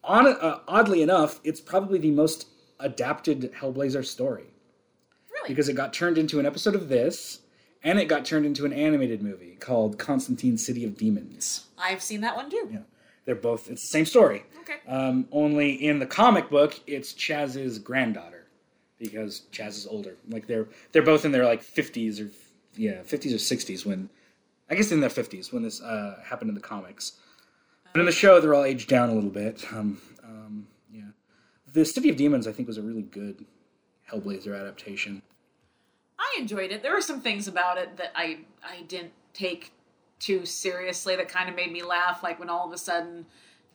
[0.04, 2.46] on, uh, oddly enough, it's probably the most
[2.78, 4.44] adapted Hellblazer story
[5.32, 5.48] Really?
[5.48, 7.40] because it got turned into an episode of this,
[7.82, 11.66] and it got turned into an animated movie called Constantine City of Demons.
[11.78, 12.68] I've seen that one too.
[12.72, 12.78] Yeah,
[13.24, 14.44] they're both it's the same story.
[14.60, 14.78] Okay.
[14.88, 18.46] Um, only in the comic book, it's Chaz's granddaughter
[18.98, 20.16] because Chaz is older.
[20.28, 22.30] Like they're they're both in their like fifties or
[22.76, 24.08] yeah fifties or sixties when
[24.68, 27.12] I guess in their fifties when this uh, happened in the comics.
[27.92, 29.64] But in the show, they're all aged down a little bit.
[29.72, 31.10] Um, um, yeah,
[31.72, 33.46] the City of Demons I think was a really good
[34.10, 35.22] Hellblazer adaptation.
[36.18, 36.82] I enjoyed it.
[36.82, 39.72] There were some things about it that I I didn't take
[40.18, 43.26] too seriously that kind of made me laugh, like when all of a sudden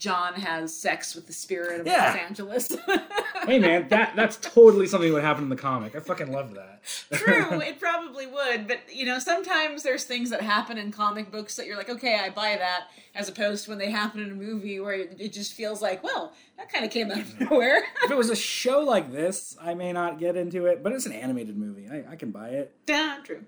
[0.01, 2.07] John has sex with the spirit of Yeah.
[2.07, 2.75] Los Angeles.
[3.45, 5.95] hey man, that that's totally something that would happen in the comic.
[5.95, 6.81] I fucking love that.
[7.13, 11.55] True, it probably would, but you know, sometimes there's things that happen in comic books
[11.55, 14.33] that you're like, okay, I buy that, as opposed to when they happen in a
[14.33, 17.83] movie where it just feels like, well, that kind of came out of nowhere.
[18.03, 21.05] if it was a show like this, I may not get into it, but it's
[21.05, 21.87] an animated movie.
[21.87, 22.75] I, I can buy it.
[22.87, 23.45] yeah, true.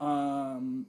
[0.00, 0.86] Um,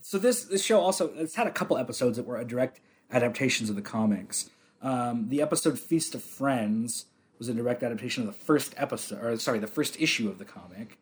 [0.00, 2.80] so this this show also it's had a couple episodes that were a direct
[3.12, 4.50] adaptations of the comics.
[4.82, 7.06] Um, the episode Feast of Friends
[7.38, 10.44] was a direct adaptation of the first episode, or sorry, the first issue of the
[10.44, 10.98] comic,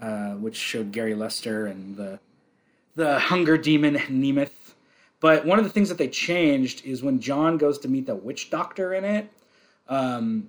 [0.00, 2.18] uh, which showed Gary Lester and the
[2.96, 4.50] the hunger demon Mnemoth.
[5.20, 8.14] But one of the things that they changed is when John goes to meet the
[8.16, 9.30] witch doctor in it.
[9.88, 10.48] Um,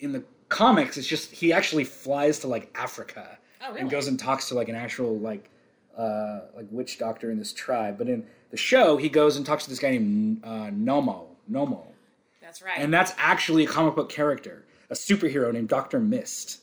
[0.00, 3.80] in the comics, it's just he actually flies to like Africa Oh, really?
[3.82, 5.48] and goes and talks to like an actual like
[5.96, 7.96] uh, like witch doctor in this tribe.
[7.98, 11.26] But in the show, he goes and talks to this guy named uh, Nommo.
[11.50, 11.82] Nommo,
[12.40, 12.78] That's right.
[12.78, 16.60] and that's actually a comic book character, a superhero named Doctor Mist.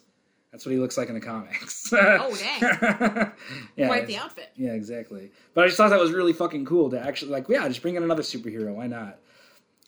[0.52, 1.91] That's what he looks like in the comics.
[1.93, 3.32] Oh, dang.
[3.76, 4.50] yeah, Quite the outfit.
[4.56, 5.30] Yeah, exactly.
[5.54, 7.95] But I just thought that was really fucking cool to actually like, yeah, just bring
[7.95, 8.73] in another superhero.
[8.73, 9.19] Why not?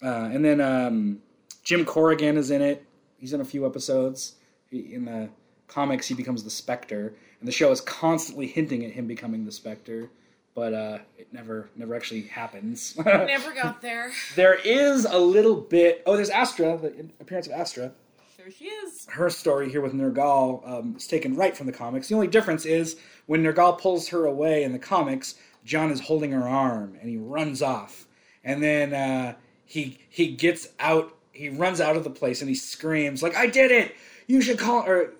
[0.03, 1.21] Uh, and then um,
[1.63, 2.85] Jim Corrigan is in it.
[3.17, 4.35] He's in a few episodes.
[4.69, 5.29] He, in the
[5.67, 9.51] comics, he becomes the Spectre, and the show is constantly hinting at him becoming the
[9.51, 10.09] Spectre,
[10.55, 12.97] but uh, it never, never actually happens.
[13.05, 14.11] Never got there.
[14.35, 16.03] there is a little bit.
[16.05, 17.91] Oh, there's Astra, the appearance of Astra
[18.37, 19.05] There she is.
[19.11, 22.07] her story here with Nergal um, is taken right from the comics.
[22.09, 25.35] The only difference is when Nergal pulls her away in the comics,
[25.65, 28.07] John is holding her arm and he runs off,
[28.43, 29.35] and then uh,
[29.65, 31.13] he he gets out.
[31.31, 33.95] He runs out of the place and he screams like, "I did it!
[34.27, 35.13] You should call or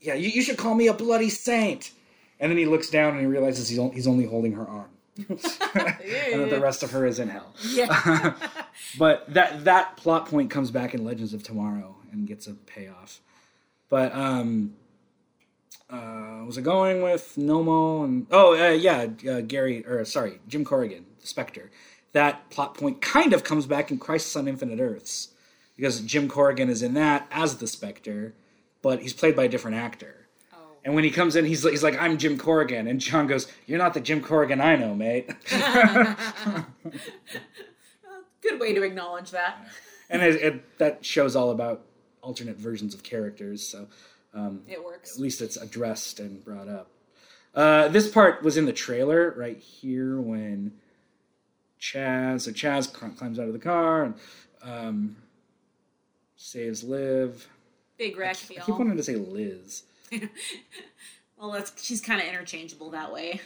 [0.00, 1.90] yeah, you, you should call me a bloody saint."
[2.40, 4.88] And then he looks down and he realizes he's only, he's only holding her arm,
[5.28, 7.54] and that the rest of her is in hell.
[7.68, 8.34] Yeah.
[8.98, 13.20] But that that plot point comes back in Legends of Tomorrow and gets a payoff.
[13.88, 14.74] But um,
[15.88, 20.64] uh, was it going with Nommo and oh uh, yeah, uh, Gary or sorry, Jim
[20.64, 21.70] Corrigan, the Spectre.
[22.12, 25.28] That plot point kind of comes back in Crisis on Infinite Earths
[25.76, 28.34] because Jim Corrigan is in that as the Spectre,
[28.82, 30.19] but he's played by a different actor.
[30.84, 33.78] And when he comes in, he's he's like, "I'm Jim Corrigan," and John goes, "You're
[33.78, 35.30] not the Jim Corrigan I know, mate."
[38.42, 39.68] Good way to acknowledge that.
[40.08, 41.82] and it, it, that shows all about
[42.22, 43.66] alternate versions of characters.
[43.66, 43.86] So
[44.34, 45.14] um, It works.
[45.14, 46.88] at least it's addressed and brought up.
[47.54, 50.72] Uh, this part was in the trailer right here when
[51.80, 54.14] Chaz, so Chaz climbs out of the car and
[54.62, 55.16] um,
[56.36, 57.46] saves Liv.
[57.98, 58.78] Big wreck, I keep y'all.
[58.78, 59.82] wanting to say Liz.
[61.40, 63.40] Well, that's she's kind of interchangeable that way.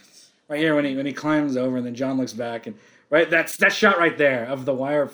[0.49, 2.77] Right here when he when he climbs over and then John looks back and
[3.09, 5.11] right that's that shot right there of the wire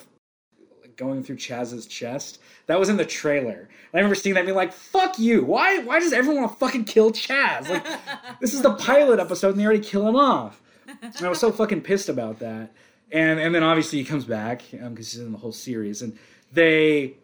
[0.97, 2.41] going through Chaz's chest.
[2.67, 3.53] That was in the trailer.
[3.53, 5.45] And I remember seeing that and being like, "Fuck you!
[5.45, 5.79] Why?
[5.79, 7.69] Why does everyone want to fucking kill Chaz?
[7.69, 7.87] Like,
[8.41, 10.63] this is the pilot episode and they already kill him off."
[11.03, 12.73] And I was so fucking pissed about that.
[13.13, 16.17] And and then obviously he comes back um, because he's in the whole series and
[16.53, 17.17] they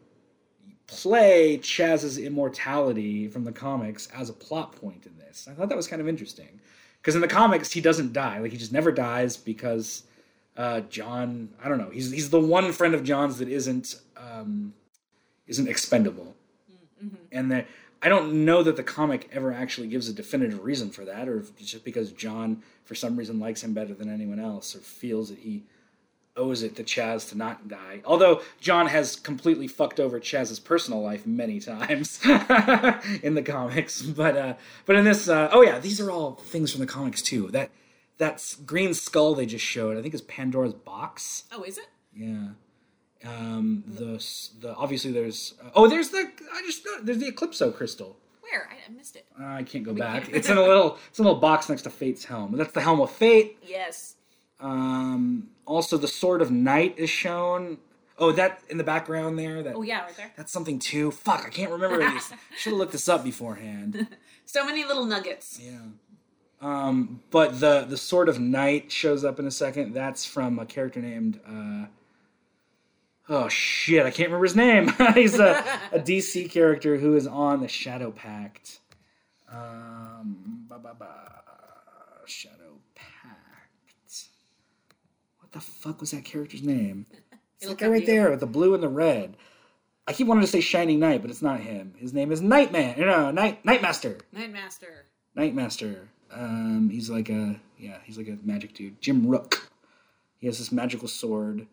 [0.87, 5.49] play Chaz's immortality from the comics as a plot point in this.
[5.51, 6.61] I thought that was kind of interesting
[7.01, 8.39] because in the comics he doesn't die.
[8.39, 10.05] Like he just never dies because
[10.57, 14.75] uh, John I don't know he's he's the one friend of John's that isn't um,
[15.47, 16.35] isn't expendable.
[17.31, 17.67] And that
[18.03, 21.41] I don't know that the comic ever actually gives a definitive reason for that or
[21.41, 24.79] if it's just because John for some reason likes him better than anyone else or
[24.79, 25.65] feels that he
[26.37, 28.01] owes it to Chaz to not die.
[28.05, 32.21] Although John has completely fucked over Chaz's personal life many times
[33.23, 36.71] in the comics, but uh, but in this, uh, oh yeah, these are all things
[36.73, 37.49] from the comics too.
[37.49, 37.71] That
[38.19, 41.45] that green skull they just showed, I think, is Pandora's box.
[41.53, 41.87] Oh, is it?
[42.15, 42.49] Yeah.
[43.25, 44.23] Um, the
[44.61, 48.17] the obviously there's uh, oh there's the I just there's the Eclipso crystal.
[48.43, 48.69] Where?
[48.71, 49.27] I, I missed it.
[49.41, 50.25] Uh, I can't go back.
[50.25, 52.57] can't- It's in a little it's in a little box next to Fate's helm.
[52.57, 53.59] That's the helm of Fate.
[53.67, 54.15] Yes.
[54.61, 57.79] Um, also, the Sword of Night is shown.
[58.19, 59.63] Oh, that in the background there.
[59.63, 60.33] That Oh yeah, right there.
[60.37, 61.11] that's something too.
[61.11, 62.33] Fuck, I can't remember these.
[62.57, 64.07] Should have looked this up beforehand.
[64.49, 65.59] So many little nuggets.
[65.61, 65.81] Yeah.
[66.61, 69.93] Um, but the the Sword of Night shows up in a second.
[69.93, 71.41] That's from a character named.
[71.45, 71.87] Uh,
[73.29, 74.93] oh shit, I can't remember his name.
[75.15, 78.79] He's a, a DC character who is on the Shadow Pact.
[79.53, 81.43] Um, ba ba ba.
[82.27, 84.29] Shadow Pact.
[85.41, 87.07] What the fuck was that character's name?
[87.59, 89.35] It's that guy right there with the blue and the red.
[90.07, 91.95] I keep wanting to say Shining Knight, but it's not him.
[91.97, 93.01] His name is Nightman.
[93.01, 94.21] No, Night Nightmaster.
[94.37, 95.05] Nightmaster.
[95.35, 96.01] Nightmaster.
[96.31, 99.01] Um, he's like a yeah, he's like a magic dude.
[99.01, 99.71] Jim Rook.
[100.37, 101.67] He has this magical sword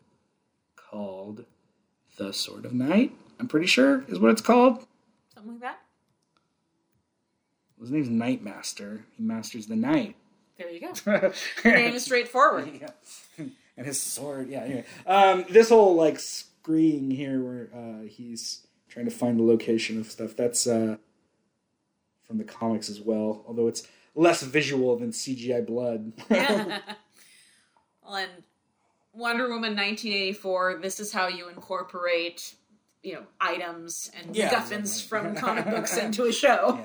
[0.78, 1.43] called
[2.15, 3.12] the Sword of Night.
[3.41, 4.88] I'm pretty sure is what it's called.
[5.34, 5.80] Something like that.
[7.82, 9.02] His name's Nightmaster.
[9.17, 10.15] He masters the night.
[10.58, 10.93] There you go.
[11.65, 12.69] Name is straightforward.
[13.38, 13.46] Yeah.
[13.77, 14.49] And his sword.
[14.49, 14.62] Yeah.
[14.63, 19.99] Anyway, um, this whole like screen here where uh, he's trying to find the location
[19.99, 20.36] of stuff.
[20.36, 20.97] That's uh,
[22.27, 26.13] from the comics as well, although it's less visual than CGI blood.
[26.29, 28.29] well, and
[29.13, 30.79] Wonder Woman 1984.
[30.81, 32.55] This is how you incorporate,
[33.03, 35.31] you know, items and Yeah, guffins exactly.
[35.33, 36.83] from comic books into a show.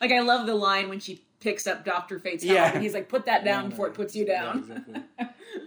[0.00, 2.72] like I love the line when she picks up Doctor Fate's helmet Yeah.
[2.74, 4.94] and he's like, "Put that down Yeah, before it puts you Yeah, down." exactly.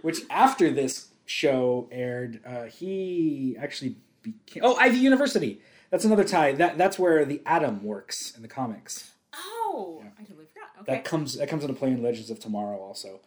[0.02, 5.60] Which after this show aired, uh, he actually became oh Ivy University.
[5.90, 6.52] That's another tie.
[6.52, 9.12] That that's where the Atom works in the comics.
[9.34, 10.70] Oh, I totally forgot.
[10.80, 10.92] Okay.
[10.92, 13.20] That comes that comes into play in Legends of Tomorrow also.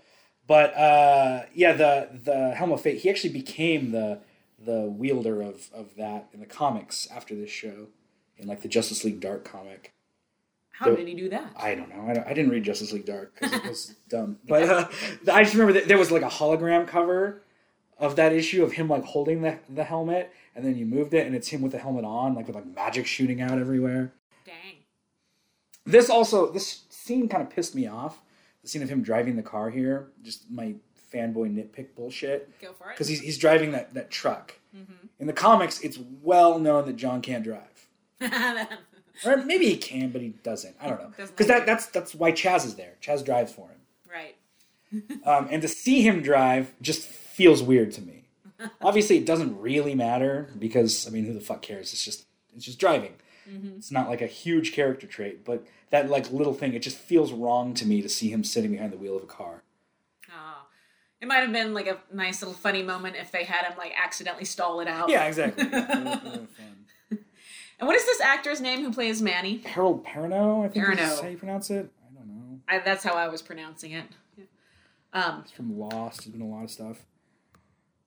[0.48, 3.00] But uh, yeah, the the Helm of Fate.
[3.00, 4.22] He actually became the
[4.58, 7.88] the wielder of of that in the comics after this show,
[8.38, 9.94] in like the Justice League Dark comic.
[10.92, 11.52] How did he do that?
[11.56, 12.06] I don't know.
[12.10, 14.38] I, don't- I didn't read Justice League Dark because it was dumb.
[14.48, 14.88] But uh,
[15.32, 17.42] I just remember that there was like a hologram cover
[17.98, 21.26] of that issue of him like holding the the helmet, and then you moved it,
[21.26, 24.12] and it's him with the helmet on, like with like magic shooting out everywhere.
[24.46, 24.78] Dang.
[25.86, 28.20] This also this scene kind of pissed me off.
[28.62, 30.76] The scene of him driving the car here, just my
[31.14, 32.60] fanboy nitpick bullshit.
[32.62, 32.94] Go for it.
[32.96, 34.54] Because he's he's driving that that truck.
[35.20, 37.88] In the comics, it's well known that John can't drive.
[39.26, 40.76] Or maybe he can, but he doesn't.
[40.82, 41.12] I don't know.
[41.16, 42.94] Because that, that's that's why Chaz is there.
[43.02, 43.78] Chaz drives for him.
[44.12, 44.36] right.
[45.26, 48.26] Um, and to see him drive just feels weird to me.
[48.82, 51.94] Obviously, it doesn't really matter because I mean, who the fuck cares?
[51.94, 53.16] It's just it's just driving.
[53.46, 57.34] It's not like a huge character trait, but that like little thing, it just feels
[57.34, 59.64] wrong to me to see him sitting behind the wheel of a car.
[60.30, 60.68] Oh.
[61.20, 63.94] It might have been like a nice little funny moment if they had him like
[64.02, 65.10] accidentally stall it out.
[65.10, 65.66] Yeah, exactly.
[65.70, 66.48] fun.
[67.80, 69.58] And what is this actor's name who plays Manny?
[69.66, 71.22] Harold Perrineau, I think is Perrineau.
[71.22, 71.90] how you pronounce it.
[72.10, 72.60] I don't know.
[72.68, 74.06] I, that's how I was pronouncing it.
[75.12, 76.24] Um, He's from Lost.
[76.24, 77.06] He's been a lot of stuff.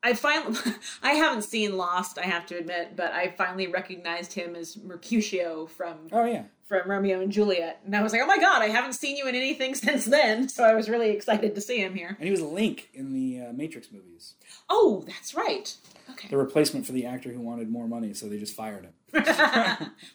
[0.02, 0.56] I finally,
[1.02, 5.66] I haven't seen Lost, I have to admit, but I finally recognized him as Mercutio
[5.66, 6.44] from Oh yeah.
[6.64, 9.26] from Romeo and Juliet, and I was like, oh my god, I haven't seen you
[9.26, 10.48] in anything since then.
[10.48, 12.14] So I was really excited to see him here.
[12.20, 14.34] And he was Link in the uh, Matrix movies.
[14.68, 15.74] Oh, that's right.
[16.10, 18.92] Okay, The replacement for the actor who wanted more money, so they just fired him.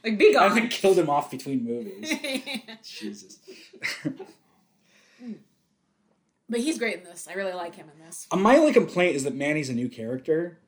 [0.04, 0.54] Like be I gone.
[0.56, 2.14] think killed him off between movies.
[2.84, 3.40] Jesus.
[6.50, 7.28] but he's great in this.
[7.30, 8.28] I really like him in this.
[8.32, 10.60] Uh, My only complaint is that Manny's a new character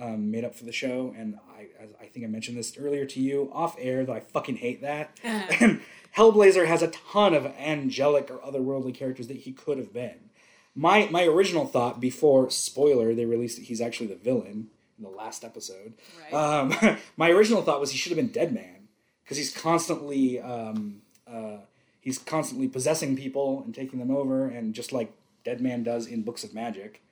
[0.00, 1.68] um, made up for the show, and I,
[2.02, 5.18] I think I mentioned this earlier to you off air that I fucking hate that.
[5.24, 5.80] and
[6.16, 10.30] Hellblazer has a ton of angelic or otherworldly characters that he could have been.
[10.76, 15.10] My my original thought before spoiler they released it, he's actually the villain in the
[15.10, 15.94] last episode.
[16.32, 16.34] Right.
[16.34, 18.88] Um, my original thought was he should have been Dead Man
[19.22, 21.58] because he's constantly um, uh,
[22.00, 25.12] he's constantly possessing people and taking them over, and just like
[25.44, 27.02] Dead Man does in Books of Magic.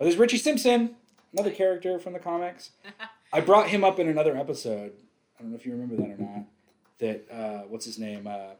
[0.00, 0.96] Oh, there's Richie Simpson,
[1.32, 2.70] another character from the comics.
[3.32, 4.92] I brought him up in another episode.
[5.38, 6.44] I don't know if you remember that or not.
[6.98, 8.26] That uh, what's his name?
[8.26, 8.54] Uh,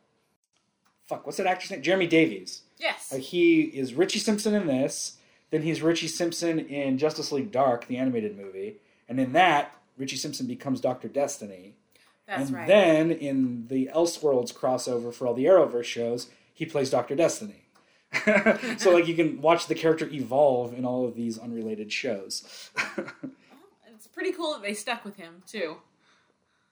[1.09, 1.83] fuck, what's that actor's name?
[1.83, 2.63] Jeremy Davies.
[2.79, 3.13] yes.
[3.13, 5.19] Uh, he is Richie Simpson in this.
[5.55, 8.79] Then he's Richie Simpson in Justice League Dark, the animated movie,
[9.09, 11.77] and in that, Richie Simpson becomes Doctor Destiny.
[12.27, 12.67] That's and right.
[12.67, 17.69] then in the Elseworlds crossover for all the Arrowverse shows, he plays Doctor Destiny.
[18.79, 22.73] so like you can watch the character evolve in all of these unrelated shows.
[23.95, 25.77] it's pretty cool that they stuck with him too.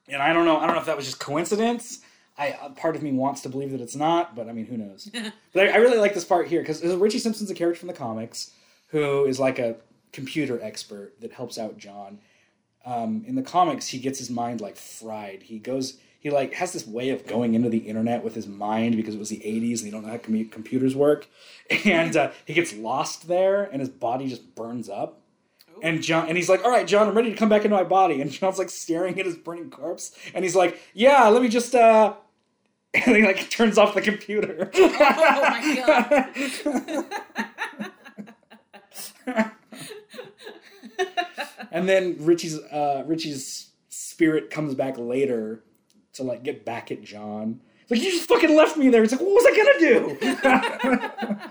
[0.08, 2.00] and I don't know, I don't know if that was just coincidence.
[2.36, 4.76] I uh, part of me wants to believe that it's not, but I mean, who
[4.76, 5.08] knows?
[5.52, 7.94] but I, I really like this part here because Richie Simpson's a character from the
[7.94, 8.50] comics
[8.92, 9.76] who is like a
[10.12, 12.18] computer expert that helps out John.
[12.84, 15.44] Um, in the comics, he gets his mind like fried.
[15.44, 18.96] He goes, he like has this way of going into the internet with his mind
[18.96, 21.26] because it was the '80s and they don't know how commu- computers work,
[21.84, 25.18] and uh, he gets lost there and his body just burns up.
[25.82, 27.82] And John and he's like, "All right, John, I'm ready to come back into my
[27.82, 31.48] body." And John's like staring at his burning corpse, and he's like, "Yeah, let me
[31.48, 32.14] just." uh
[33.06, 34.70] And he like turns off the computer.
[34.74, 37.06] Oh my
[41.70, 45.62] and then Richie's uh, Richie's spirit comes back later
[46.14, 47.60] to like get back at John.
[47.82, 49.02] It's like you just fucking left me there.
[49.02, 51.50] It's like what was I gonna do?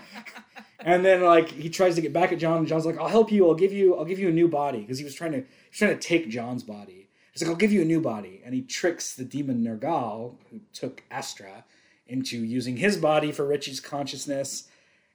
[0.80, 3.32] and then like he tries to get back at John, and John's like, "I'll help
[3.32, 3.46] you.
[3.46, 3.96] I'll give you.
[3.96, 6.28] I'll give you a new body." Because he was trying to he's trying to take
[6.28, 7.08] John's body.
[7.32, 10.60] He's like, "I'll give you a new body," and he tricks the demon Nergal, who
[10.72, 11.64] took Astra,
[12.06, 14.68] into using his body for Richie's consciousness.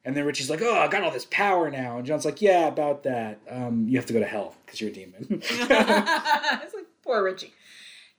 [0.07, 2.69] And then Richie's like, "Oh, I got all this power now." And John's like, "Yeah,
[2.69, 3.39] about that.
[3.49, 7.53] Um, you have to go to hell because you're a demon." it's like poor Richie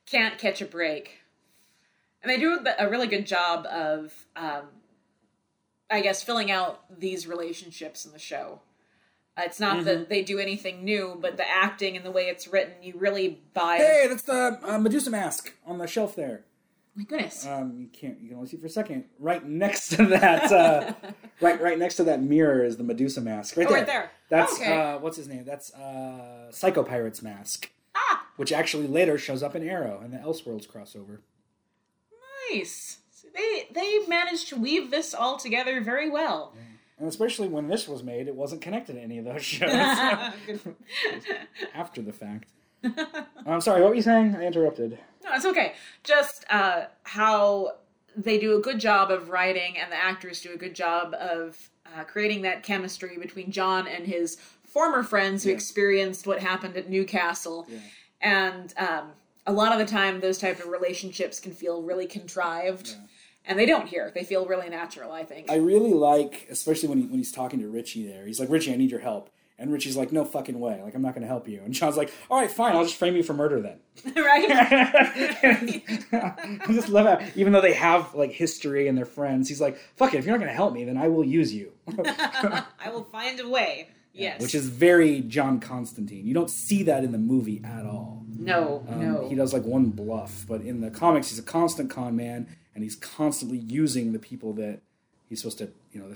[0.05, 1.21] can't catch a break,
[2.23, 4.65] and they do a really good job of, um,
[5.91, 8.61] I guess, filling out these relationships in the show.
[9.39, 9.85] Uh, it's not Mm-hmm.
[9.87, 13.41] that they do anything new, but the acting and the way it's written, you really
[13.55, 13.77] buy.
[13.79, 16.45] hey, that's the uh, Medusa mask on the shelf there.
[16.99, 17.47] My goodness.
[17.47, 18.21] Um, you can't.
[18.21, 19.05] You can only see for a second.
[19.21, 20.95] Right next to that, uh,
[21.41, 23.57] right, right next to that mirror is the Medusa mask.
[23.57, 23.79] Right Oh, there.
[23.79, 24.11] right there.
[24.29, 24.77] That's Okay.
[24.77, 25.45] uh, what's his name?
[25.45, 30.19] That's uh, Psycho Pirate's mask, ah, which actually later shows up in Arrow and the
[30.19, 31.19] Elseworlds crossover.
[32.53, 32.99] nice.
[33.13, 36.53] So they they managed to weave this all together very well.
[36.99, 39.71] And especially when this was made, it wasn't connected to any of those shows
[41.75, 42.49] after the fact.
[43.47, 43.83] I'm sorry.
[43.83, 44.35] What were you saying?
[44.35, 44.99] I interrupted.
[45.25, 45.75] No, it's okay.
[46.05, 47.73] Just uh, how
[48.17, 51.71] they do a good job of writing, and the actors do a good job of
[51.97, 55.55] uh, creating that chemistry between John and his former friends who Yeah.
[55.57, 57.67] experienced what happened at Newcastle.
[57.69, 57.79] Yeah.
[58.21, 59.11] And um,
[59.47, 62.95] a lot of the time, those type of relationships can feel really contrived, Yeah.
[63.47, 64.11] and they don't here.
[64.15, 65.13] They feel really natural.
[65.13, 65.51] I think.
[65.51, 68.27] I really like, especially when he, when he's talking to Richie there.
[68.27, 69.31] He's like, Richie, I need your help.
[69.61, 70.81] And Richie's like, no fucking way.
[70.83, 71.61] Like, I'm not going to help you.
[71.65, 72.77] And John's like, all right, fine.
[72.77, 73.81] I'll just frame you for murder then.
[74.17, 74.47] right?
[76.13, 79.77] I just love how, even though they have like history and they're friends, he's like,
[79.97, 80.19] fuck it.
[80.19, 81.73] If you're not going to help me, then I will use you.
[81.99, 83.89] I will find a way.
[84.13, 84.41] Yes.
[84.41, 86.27] Which is very John Constantine.
[86.27, 88.25] You don't see that in the movie at all.
[88.37, 89.29] no, Um, no.
[89.29, 92.83] He does like one bluff, but in the comics, he's a constant con man, and
[92.83, 94.81] he's constantly using the people that
[95.29, 96.13] he's supposed to, you know,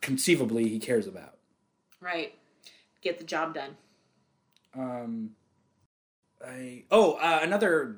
[0.00, 1.34] conceivably he cares about.
[2.00, 2.34] Right.
[3.02, 3.76] Get the job done.
[4.74, 5.30] Um,
[6.44, 7.96] I oh uh, another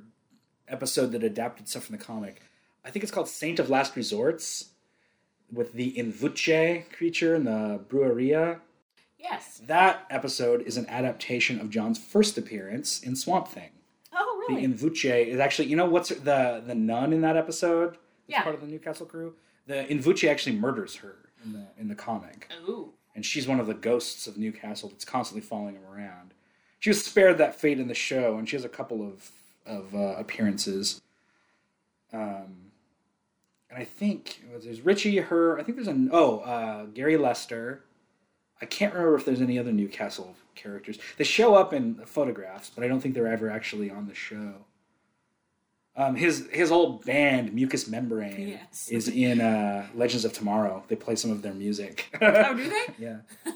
[0.69, 2.43] episode that adapted stuff from the comic.
[2.85, 4.71] I think it's called Saint of Last Resorts,
[5.53, 8.61] with the Invunche creature in the Brujeria.
[9.19, 9.61] Yes.
[9.67, 13.71] That episode is an adaptation of John's first appearance in Swamp Thing.
[14.15, 14.67] Oh, really?
[14.67, 14.73] The?
[14.75, 17.99] Invunche is actually, you know, what's the the nun in that episode?
[18.27, 18.43] Yeah.
[18.43, 19.35] part of the Newcastle crew.
[19.67, 22.49] The Invunche actually murders her in the in the comic.
[22.69, 22.93] Ooh.
[23.15, 26.35] And she's one of the ghosts of Newcastle that's constantly following him around.
[26.79, 29.31] She was spared that fate in the show, and she has a couple of
[29.67, 31.01] of uh, appearances.
[32.13, 32.71] Um,
[33.69, 35.59] and I think there's Richie, her.
[35.59, 37.83] I think there's an oh uh, Gary Lester.
[38.63, 40.99] I can't remember if there's any other Newcastle characters.
[41.17, 44.55] They show up in photographs, but I don't think they're ever actually on the show.
[45.97, 48.89] Um, his his old band Mucous Membrane Yes.
[48.91, 50.85] is in uh, Legends of Tomorrow.
[50.89, 52.07] They play some of their music.
[52.23, 52.95] Oh, do they?
[52.99, 53.19] yeah.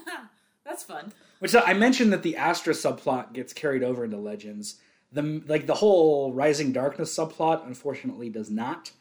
[0.65, 1.13] That's fun.
[1.39, 4.75] Which uh, I mentioned that the Astra subplot gets carried over into Legends.
[5.11, 8.91] The like the whole Rising Darkness subplot, unfortunately, does not.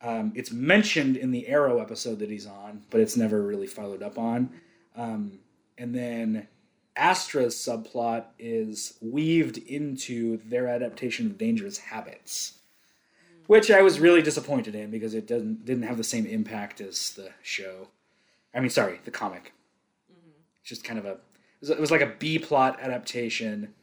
[0.00, 4.02] Um, it's mentioned in the Arrow episode that he's on, but it's never really followed
[4.02, 4.50] up on.
[4.94, 5.38] Um,
[5.76, 6.46] and then
[6.94, 12.57] Astra's subplot is weaved into their adaptation of Dangerous Habits,
[13.48, 17.10] which I was really disappointed in because it doesn't didn't have the same impact as
[17.10, 17.88] the show.
[18.54, 19.54] I mean, sorry, the comic.
[20.12, 20.30] Mm-hmm.
[20.60, 21.20] It's just kind of a it
[21.60, 23.74] was, it was like a B plot adaptation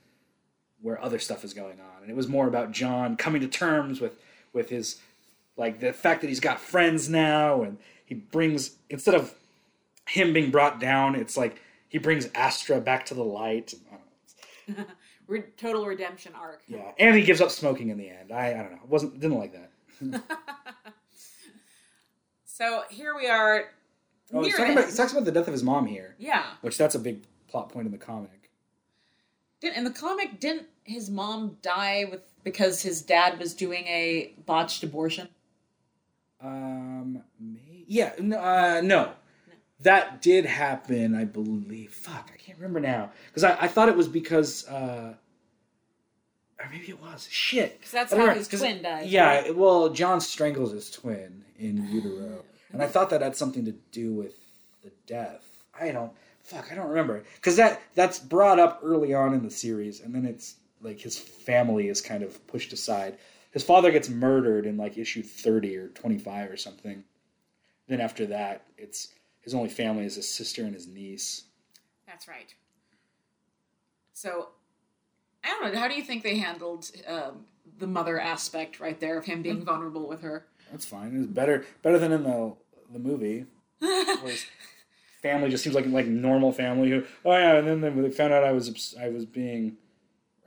[0.82, 4.00] where other stuff is going on, and it was more about John coming to terms
[4.00, 4.14] with
[4.54, 5.02] with his
[5.58, 9.34] like the fact that he's got friends now, and he brings instead of
[10.08, 11.60] him being brought down, it's like
[11.90, 13.74] he brings Astra back to the light.
[15.28, 15.44] I don't know.
[15.44, 16.62] Re- total redemption arc.
[16.68, 18.32] Yeah, and he gives up smoking in the end.
[18.32, 18.80] I I don't know.
[18.88, 20.24] wasn't didn't like that.
[22.56, 23.66] So here we are.
[24.34, 26.46] Oh, he's talking about, he talks about the death of his mom here, yeah.
[26.62, 28.50] which that's a big plot point in the comic.
[29.60, 34.32] Didn't in the comic, didn't his mom die with because his dad was doing a
[34.46, 35.28] botched abortion?
[36.42, 37.24] Um,
[37.88, 39.12] yeah, no, uh, no,
[39.82, 41.92] that did happen, I believe.
[41.94, 45.14] Fuck, I can't remember now because I, I thought it was because, uh,
[46.60, 47.82] or maybe it was shit.
[47.82, 49.56] 'Cause that's how remember, his twin dies, Yeah, right?
[49.56, 54.14] well, John strangles his twin in utero, and I thought that had something to do
[54.14, 54.36] with
[54.84, 55.64] the death.
[55.78, 56.12] I don't.
[56.44, 60.14] Fuck, I don't remember because that that's brought up early on in the series, and
[60.14, 63.18] then it's like his family is kind of pushed aside.
[63.52, 67.04] His father gets murdered in like issue thirty or twenty five or something.
[67.88, 69.10] Then after that, it's
[69.46, 71.44] his only family is his sister and his niece.
[72.06, 72.54] That's right.
[74.14, 74.50] So,
[75.44, 75.80] I don't know.
[75.80, 77.46] How do you think they handled um,
[77.78, 80.46] the mother aspect right there of him being vulnerable with her?
[80.72, 81.16] That's fine.
[81.16, 82.56] It's better better than in the
[82.92, 83.46] the movie.
[85.22, 88.32] family just seems like like normal family who oh yeah and then they- they found
[88.32, 89.78] out I was I was being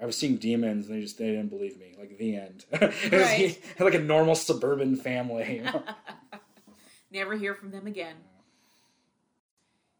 [0.01, 3.13] I was seeing demons and they just they didn't believe me like the end It
[3.13, 3.61] was Right.
[3.81, 5.63] like a normal suburban family
[7.11, 8.17] Never hear from them again.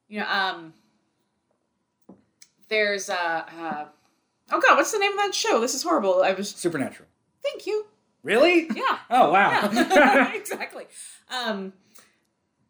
[0.09, 0.73] You know, um,
[2.69, 3.85] there's uh, uh,
[4.53, 5.61] oh god, what's the name of that show?
[5.61, 6.23] This is horrible.
[6.23, 7.09] I was supernatural
[7.43, 7.87] thank you.
[8.23, 8.99] really Yeah.
[9.11, 10.85] oh wow Yeah, exactly.
[11.31, 11.73] Um,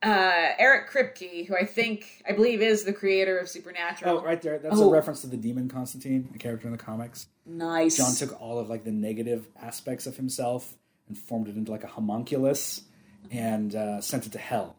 [0.00, 4.18] uh, Eric Kripke, who I think I believe is the creator of Supernatural.
[4.18, 4.88] oh right there that's Oh.
[4.88, 7.96] a reference to the demon Constantine a character in the comics Nice.
[7.96, 10.74] John took all of like the negative aspects of himself
[11.08, 12.82] and formed it into like a homunculus
[13.32, 14.76] and uh, sent it to hell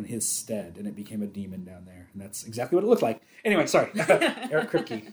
[0.00, 2.88] in his stead, and it became a demon down there, and that's exactly what it
[2.88, 3.20] looked like.
[3.44, 5.12] Anyway, sorry, Eric Kripke.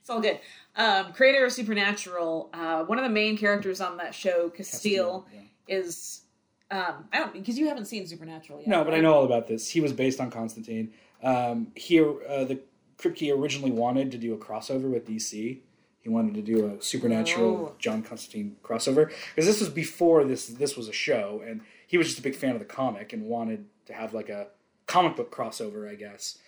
[0.00, 0.40] It's all good.
[0.76, 5.40] Um, creator of Supernatural, uh, one of the main characters on that show, Castiel, yeah.
[5.78, 6.22] is
[6.70, 8.68] um, I don't because you haven't seen Supernatural yet.
[8.68, 9.68] No, but I know all about this.
[9.68, 10.92] He was based on Constantine.
[11.22, 12.60] Um, he uh, the
[12.98, 15.60] Kripke originally wanted to do a crossover with DC.
[16.00, 17.74] He wanted to do a supernatural Oh.
[17.78, 22.08] John Constantine crossover because this was before this this was a show, and he was
[22.08, 24.48] just a big fan of the comic and wanted to have like a
[24.86, 26.38] comic book crossover, I guess.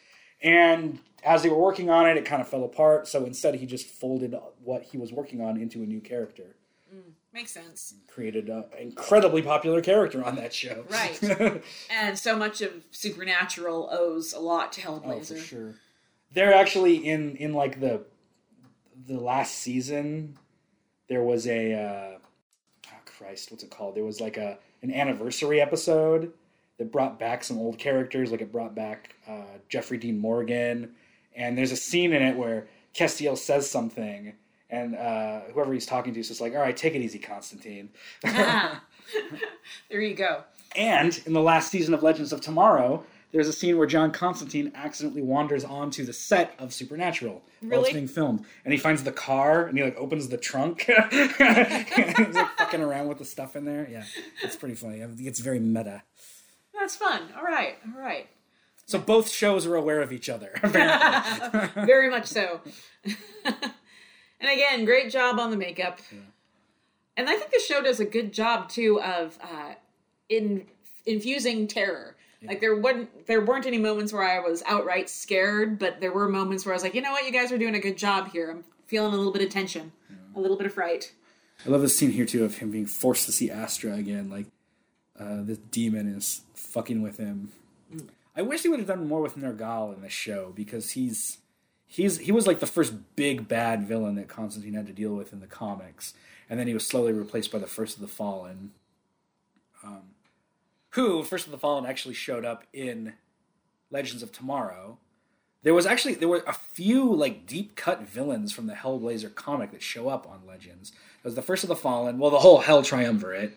[0.42, 3.08] And as they were working on it, it kind of fell apart.
[3.08, 6.56] So instead, he just folded what he was working on into a new character.
[7.32, 7.92] Makes sense.
[8.08, 10.84] Created an incredibly popular character on that show.
[10.88, 11.62] Right.
[11.90, 15.36] And so much of Supernatural owes a lot to Oh, Hellblazer.
[15.36, 15.74] for sure.
[16.32, 18.02] They're actually in in like the
[19.06, 20.38] the last season.
[21.08, 22.18] There was a uh,
[22.88, 23.94] oh Christ, what's it called?
[23.96, 26.32] There was like a an anniversary episode
[26.78, 28.30] that brought back some old characters.
[28.30, 30.94] Like it brought back uh, Jeffrey Dean Morgan,
[31.34, 34.32] and there's a scene in it where Castiel says something.
[34.68, 37.90] And uh, whoever he's talking to is just like, "All right, take it easy, Constantine."
[38.22, 38.80] there
[40.00, 40.42] you go.
[40.74, 44.72] And in the last season of Legends of Tomorrow, there's a scene where John Constantine
[44.74, 49.12] accidentally wanders onto the set of Supernatural while it's being filmed, and he finds the
[49.12, 50.88] car and he like opens the trunk.
[50.88, 53.88] and He's like fucking around with the stuff in there.
[53.90, 54.04] Yeah,
[54.42, 55.00] it's pretty funny.
[55.18, 56.02] It's very meta.
[56.78, 57.22] That's fun.
[57.36, 57.76] All right.
[57.94, 58.28] All right.
[58.86, 60.52] So both shows are aware of each other.
[60.62, 62.60] Very much so.
[63.44, 63.74] and
[64.40, 65.98] again, great job on the makeup.
[67.16, 69.74] And I think the show does a good job too of uh,
[70.28, 70.66] in
[71.04, 72.16] infusing terror.
[72.46, 76.28] Like there wouldn't there weren't any moments where I was outright scared, but there were
[76.28, 78.30] moments where I was like, you know what, you guys are doing a good job
[78.30, 78.50] here.
[78.50, 79.90] I'm feeling a little bit of tension,
[80.36, 81.12] a little bit of fright.
[81.64, 84.30] I love this scene here too of him being forced to see Astra again.
[84.30, 84.46] Like
[85.18, 87.52] uh, this demon is fucking with him.
[88.36, 91.38] I wish they would have done more with Nergal in the show because he's
[91.86, 95.32] he's he was like the first big bad villain that Constantine had to deal with
[95.32, 96.14] in the comics,
[96.50, 98.72] and then he was slowly replaced by the First of the Fallen.
[99.82, 100.02] Um,
[100.90, 103.14] who First of the Fallen actually showed up in
[103.90, 104.98] Legends of Tomorrow.
[105.62, 109.72] There was actually there were a few like deep cut villains from the Hellblazer comic
[109.72, 110.90] that show up on Legends.
[110.90, 113.56] It was the First of the Fallen, well, the whole Hell Triumvirate.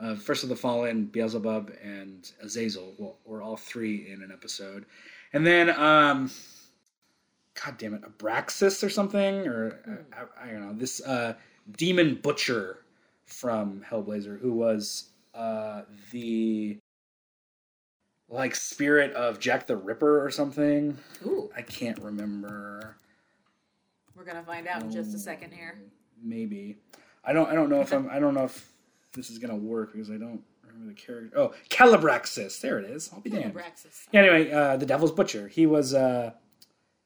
[0.00, 4.86] Uh, First of the Fallen, Beelzebub, and Azazel well, were all three in an episode,
[5.32, 6.30] and then um,
[7.64, 11.34] God damn it, Abraxas or something, or uh, I, I, don't know this uh,
[11.76, 12.84] demon butcher
[13.26, 15.82] from Hellblazer, who was uh,
[16.12, 16.78] the
[18.28, 20.96] like spirit of Jack the Ripper or something.
[21.26, 21.50] Ooh.
[21.56, 22.96] I can't remember.
[24.14, 25.78] We're gonna find out in just a second here.
[26.22, 26.76] Maybe.
[27.24, 27.48] I don't.
[27.48, 28.08] I don't know if I'm.
[28.10, 28.72] I don't know if
[29.18, 31.38] this is gonna work because I don't remember the character.
[31.38, 32.60] Oh, Calibraxis.
[32.60, 33.10] There it is.
[33.12, 33.54] I'll be damned.
[33.54, 34.06] Abraxas.
[34.12, 35.48] Yeah, anyway, uh, the Devil's Butcher.
[35.48, 35.94] He was.
[35.94, 36.32] Uh,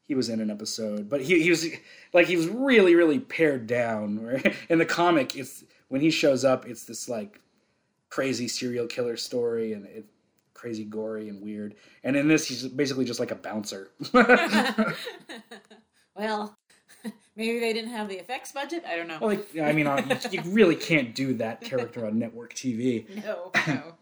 [0.05, 1.67] he was in an episode, but he, he was
[2.13, 4.43] like he was really really pared down.
[4.69, 7.41] In the comic, it's when he shows up, it's this like
[8.11, 10.05] crazy serial killer story and it
[10.63, 11.75] crazy gory and weird.
[12.05, 13.91] And in this, he's basically just like a bouncer.
[16.15, 16.57] well,
[17.37, 18.85] maybe they didn't have the effects budget.
[18.87, 19.19] I don't know.
[19.21, 19.87] Well, like, I mean,
[20.31, 23.25] you really can't do that character on network TV.
[23.25, 23.95] no, no.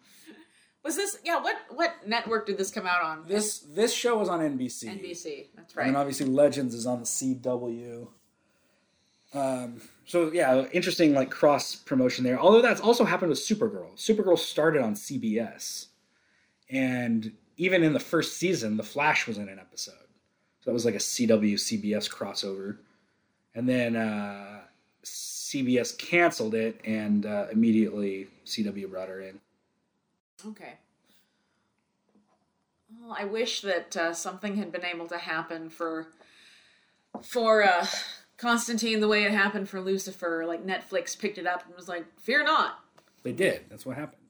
[0.82, 1.18] Was this?
[1.24, 1.42] Yeah.
[1.42, 3.24] What what network did this come out on?
[3.26, 5.00] This this show was on NBC.
[5.00, 5.46] NBC.
[5.54, 5.86] That's right.
[5.86, 8.08] And obviously Legends is on the CW.
[9.32, 12.38] Um, so yeah, interesting like cross promotion there.
[12.40, 13.94] Although that's also happened with Supergirl.
[13.94, 15.86] Supergirl started on CBS,
[16.70, 19.94] and even in the first season, The Flash was in an episode.
[20.60, 22.78] So that was like a CW CBS crossover,
[23.54, 24.60] and then uh,
[25.04, 29.40] CBS canceled it, and uh, immediately CW brought her in.
[30.46, 30.74] Okay.
[33.00, 36.06] Well, I wish that uh, something had been able to happen for
[37.22, 37.86] for uh,
[38.36, 40.44] Constantine the way it happened for Lucifer.
[40.46, 42.80] Like Netflix picked it up and was like, "Fear not."
[43.22, 43.62] They did.
[43.68, 44.22] That's what happened.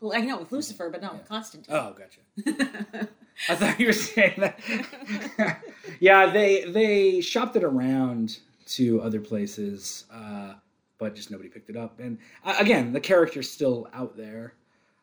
[0.00, 1.74] Well, I know with Lucifer, but not with Constantine.
[1.74, 3.08] Oh, gotcha.
[3.48, 5.62] I thought you were saying that.
[6.00, 10.54] yeah, they they shopped it around to other places, uh,
[10.98, 12.00] but just nobody picked it up.
[12.00, 14.54] And uh, again, the character's still out there.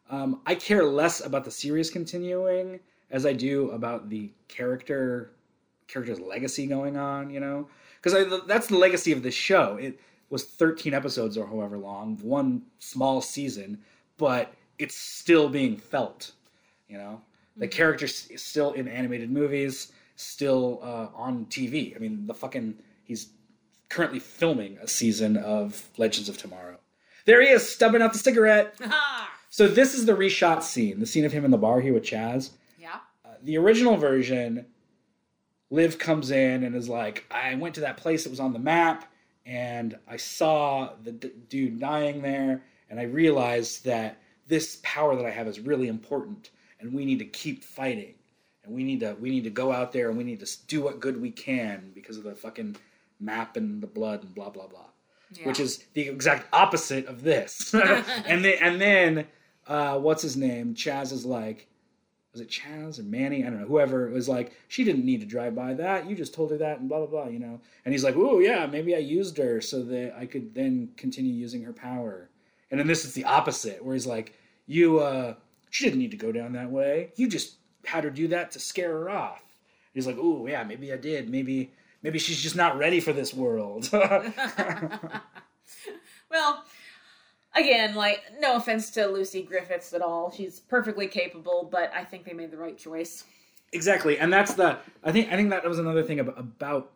[0.09, 2.79] Um, I care less about the series continuing
[3.09, 5.31] as I do about the character
[5.87, 7.29] character's legacy going on.
[7.29, 7.69] You know,
[8.01, 9.77] because that's the legacy of this show.
[9.77, 13.79] It was 13 episodes or however long, one small season,
[14.17, 16.33] but it's still being felt.
[16.89, 17.21] You know,
[17.55, 21.95] the character is still in animated movies, still uh, on TV.
[21.95, 23.29] I mean, the fucking he's
[23.89, 26.77] currently filming a season of Legends of Tomorrow.
[27.25, 28.75] There he is, stubbing out the cigarette.
[29.49, 32.03] So this is the reshot scene, the scene of him in the bar here with
[32.03, 32.49] Chaz.
[32.77, 32.97] yeah.
[33.23, 34.65] Uh, the original version,
[35.69, 38.59] Liv comes in and is like, I went to that place that was on the
[38.59, 39.09] map
[39.45, 45.25] and I saw the d- dude dying there and I realized that this power that
[45.25, 46.49] I have is really important
[46.79, 48.15] and we need to keep fighting
[48.63, 50.81] and we need to we need to go out there and we need to do
[50.81, 52.75] what good we can because of the fucking
[53.19, 54.85] map and the blood and blah blah blah
[55.31, 55.47] Yeah.
[55.47, 57.73] which is the exact opposite of this.
[58.27, 59.27] and then and then
[59.67, 60.75] uh, what's his name?
[60.75, 61.67] Chaz is like,
[62.33, 63.43] was it Chaz or Manny?
[63.43, 63.65] I don't know.
[63.65, 66.07] Whoever was like, she didn't need to drive by that.
[66.07, 67.27] You just told her that and blah blah blah.
[67.29, 67.59] You know.
[67.85, 71.33] And he's like, oh yeah, maybe I used her so that I could then continue
[71.33, 72.29] using her power.
[72.69, 74.33] And then this is the opposite, where he's like,
[74.67, 75.35] you uh,
[75.75, 77.11] she didn't need to go down that way.
[77.17, 79.41] You just had her do that to scare her off.
[79.93, 81.29] He's like, oh yeah, maybe I did.
[81.29, 83.89] Maybe maybe she's just not ready for this world.
[86.31, 86.63] well,
[87.53, 90.31] again, like no offense to Lucy Griffiths at all.
[90.31, 93.25] She's perfectly capable, but I think they made the right choice.
[93.73, 96.93] Exactly, and that's the I think I think that was another thing about, about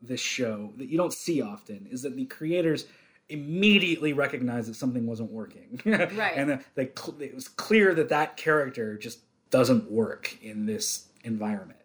[0.00, 2.86] this show that you don't see often is that the creators
[3.30, 6.32] immediately recognized that something wasn't working, Right.
[6.36, 9.20] And that they it was clear that that character just
[9.50, 11.78] doesn't work in this environment.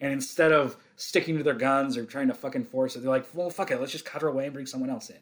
[0.00, 3.26] And instead of sticking to their guns or trying to fucking force it, they're like,
[3.34, 5.18] "Well, fuck it, let's just cut her away and bring someone else in."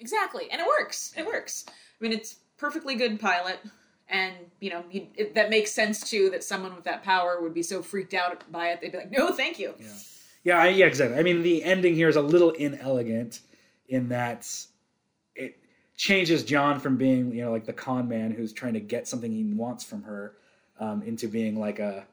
[0.00, 1.12] Exactly, and it works.
[1.16, 1.64] It works.
[1.68, 3.58] I mean, it's perfectly good pilot,
[4.08, 6.30] and you know you, it, that makes sense too.
[6.30, 9.10] That someone with that power would be so freaked out by it, they'd be like,
[9.10, 9.74] "No, thank you."
[10.44, 11.18] Yeah, I, yeah, exactly.
[11.18, 13.40] I mean, the ending here is a little inelegant
[13.88, 14.48] in that
[15.98, 19.30] changes John from being, you know, like the con man who's trying to get something
[19.30, 20.32] he wants from her,
[20.80, 22.06] um, into being like a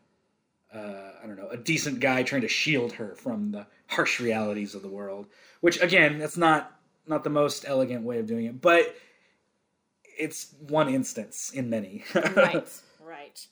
[0.74, 4.76] uh, I don't know a decent guy trying to shield her from the harsh realities
[4.76, 5.28] of the world.
[5.62, 6.78] Which again, that's not
[7.08, 8.96] not the most elegant way of doing it, but
[10.18, 12.04] it's one instance in many.
[12.36, 12.68] right,
[13.00, 13.48] right.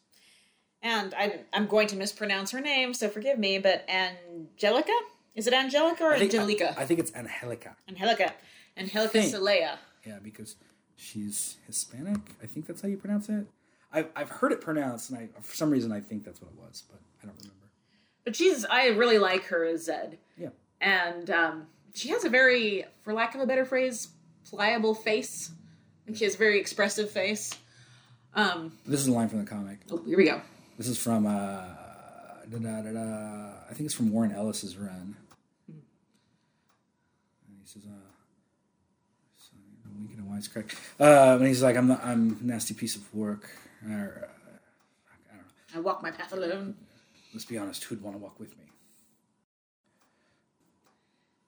[0.82, 3.60] And I'm I'm going to mispronounce her name, so forgive me.
[3.60, 4.98] But Angelica,
[5.36, 6.74] is it Angelica or I think, Angelica?
[6.76, 7.76] I, I think it's Angelica.
[7.88, 8.34] Angelica,
[8.76, 9.32] Angelica Think.
[10.06, 10.56] Yeah, because
[10.96, 12.20] she's Hispanic.
[12.42, 13.46] I think that's how you pronounce it.
[13.92, 16.60] I've, I've heard it pronounced, and I for some reason I think that's what it
[16.60, 17.58] was, but I don't remember.
[18.26, 20.18] But she's, I really like her as Zed.
[20.38, 20.50] Yeah.
[20.82, 24.08] And um, she has a very, for lack of a better phrase,
[24.50, 25.52] pliable face.
[26.08, 27.54] And she has a very expressive face.
[28.34, 29.80] Um, This is a line from the comic.
[29.92, 30.42] oh, here we go.
[30.78, 31.30] This is from uh,
[32.50, 35.16] da, da, da, da, I think it's from Warren Ellis's run.
[35.68, 35.82] And
[37.62, 37.90] he says, uh,
[40.16, 40.74] and a wisecrack.
[41.00, 43.50] Uh, and he's like, I'm not, I'm a nasty piece of work.
[43.86, 43.92] Or,
[44.30, 44.56] uh,
[45.10, 45.44] I don't know.
[45.76, 46.76] I walk my path alone.
[47.34, 48.66] Let's be honest, who'd want to walk with me?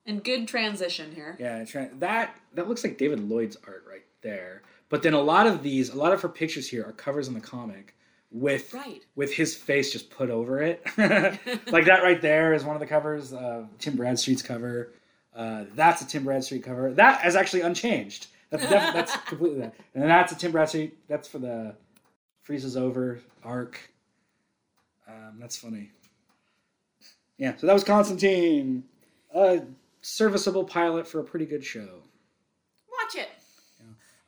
[0.08, 1.36] And good transition here.
[1.40, 4.62] Yeah, try, that that looks like David Lloyd's art right there.
[4.90, 7.34] But then a lot of these, a lot of her pictures here are covers in
[7.34, 7.96] the comic
[8.32, 9.04] with Right.
[9.16, 10.84] with his face just put over it.
[10.98, 13.34] like that right there is one of the covers.
[13.34, 14.94] Uh, Tim Bradstreet's cover.
[15.36, 16.94] Uh, that's a Tim Bradstreet cover.
[16.94, 18.28] That is actually unchanged.
[18.62, 19.76] That's def- that's completely that.
[19.94, 20.98] And then that's a Tim Bradstreet.
[21.08, 21.76] That's for the
[22.44, 23.80] freezes over arc.
[25.08, 25.92] Um, that's funny.
[27.38, 28.84] Yeah, so that was Constantine.
[29.34, 29.62] A
[30.02, 32.02] serviceable pilot for a pretty good show.
[32.92, 33.30] Watch it.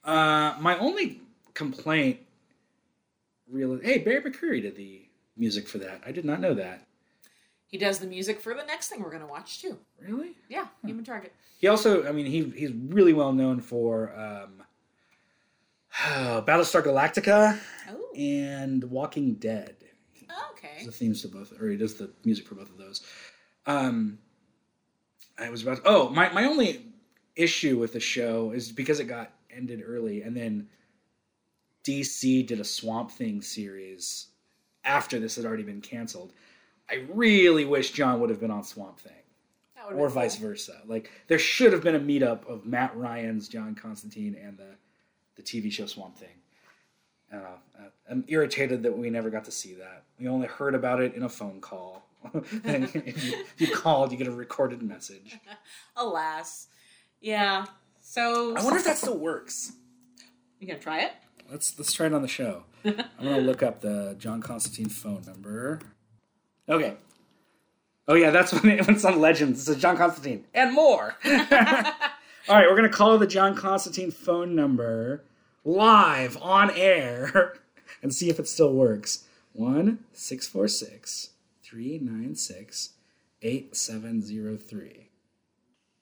[0.03, 1.21] Uh, my only
[1.53, 2.19] complaint,
[3.49, 5.01] really, hey, Bear McCreary did the
[5.36, 6.01] music for that.
[6.05, 6.87] I did not know that.
[7.68, 9.78] He does the music for the next thing we're going to watch, too.
[10.01, 10.36] Really?
[10.49, 11.34] Yeah, Human Target.
[11.59, 14.63] He also, I mean, he he's really well known for um,
[16.45, 17.59] Battlestar Galactica
[17.89, 19.76] Oh, and Walking Dead.
[20.51, 20.86] okay.
[20.86, 23.01] the themes to both, or he does the music for both of those.
[23.65, 24.20] Um,
[25.39, 25.82] I was about.
[25.86, 26.86] oh, my my only
[27.36, 30.68] issue with the show is because it got ended early, and then
[31.84, 34.28] DC did a Swamp Thing series
[34.84, 36.34] after this had already been canceled.
[36.90, 39.12] I really wish John would have been on Swamp Thing,
[39.94, 40.82] or vice versa.
[40.86, 44.76] Like there should have been a meetup of Matt Ryan's John Constantine and the
[45.36, 46.30] the TV show Swamp Thing.
[47.32, 47.58] Uh,
[48.10, 50.04] I'm irritated that we never got to see that.
[50.20, 52.06] We only heard about it in a phone call.
[52.34, 55.38] if you, you called, you get a recorded message.
[55.98, 56.68] Alas.
[57.22, 57.66] Yeah.
[58.02, 59.74] So, I wonder if that still works.
[60.60, 61.12] you to try it?
[61.52, 62.64] Let's let's try it on the show.
[62.86, 65.80] I'm gonna look up the John Constantine phone number.
[66.70, 66.95] Okay.
[68.07, 69.61] Oh yeah, that's when, it, when it's on Legends.
[69.61, 71.15] It says John Constantine and more.
[71.26, 75.24] All right, we're gonna call the John Constantine phone number
[75.65, 77.57] live on air
[78.01, 79.26] and see if it still works.
[79.53, 81.32] One six four six
[81.63, 82.91] three nine six
[83.41, 85.09] eight seven zero three.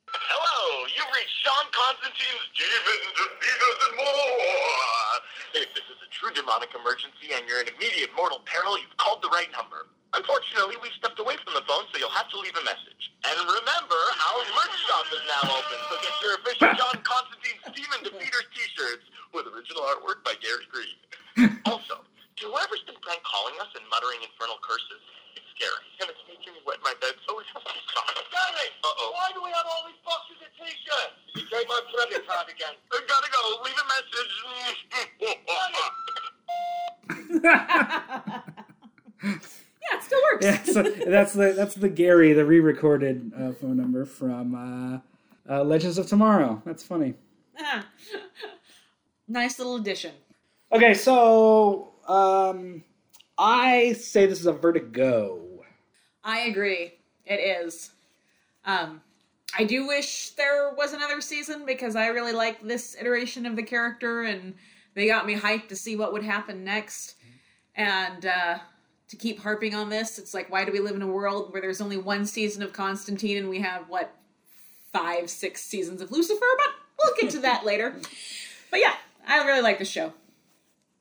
[0.08, 5.16] Hello, you've reached Sean Constantine's Demons and Divas and More.
[5.56, 9.22] If this is a true demonic emergency and you're in immediate mortal peril, you've called
[9.24, 9.88] the right number.
[10.16, 13.12] Unfortunately, we've stepped away from the phone, so you'll have to leave a message.
[13.28, 14.00] And remember,
[14.32, 19.04] our merch shop is now open, so get your official John Constantine Demon Defeaters t-shirts
[19.36, 20.96] with original artwork by Gary Green.
[21.68, 22.00] Also,
[22.40, 25.04] to whoever's been prank calling us and muttering infernal curses,
[25.36, 28.08] it's scary, and it's making me wet my bed, so we have to stop.
[28.32, 28.70] Gary!
[28.86, 29.12] Uh-oh.
[29.20, 31.20] Why do we have all these boxes of t-shirts?
[31.36, 32.80] You take my credit card again.
[32.96, 33.42] I gotta go.
[33.68, 34.32] Leave a message.
[39.92, 40.46] Yeah, it still works.
[40.46, 45.64] Yeah, so that's the that's the Gary, the re-recorded uh, phone number from uh, uh,
[45.64, 46.62] Legends of Tomorrow.
[46.66, 47.14] That's funny.
[49.28, 50.14] nice little addition.
[50.72, 52.84] Okay, so um,
[53.38, 55.42] I say this is a Vertigo.
[56.24, 56.94] I agree.
[57.26, 57.92] It is.
[58.66, 59.02] Um,
[59.58, 63.64] I do wish there was another season because I really like this iteration of the
[63.64, 64.56] character and
[64.96, 67.16] they got me hyped to see what would happen next.
[67.76, 68.58] And uh,
[69.10, 71.62] to keep harping on this, it's like, why do we live in a world where
[71.62, 74.16] there's only one season of Constantine and we have, what,
[74.92, 76.46] five, six seasons of Lucifer?
[76.58, 76.68] But
[77.04, 77.96] we'll get to that later.
[78.72, 78.96] But yeah,
[79.28, 80.14] I really like the show.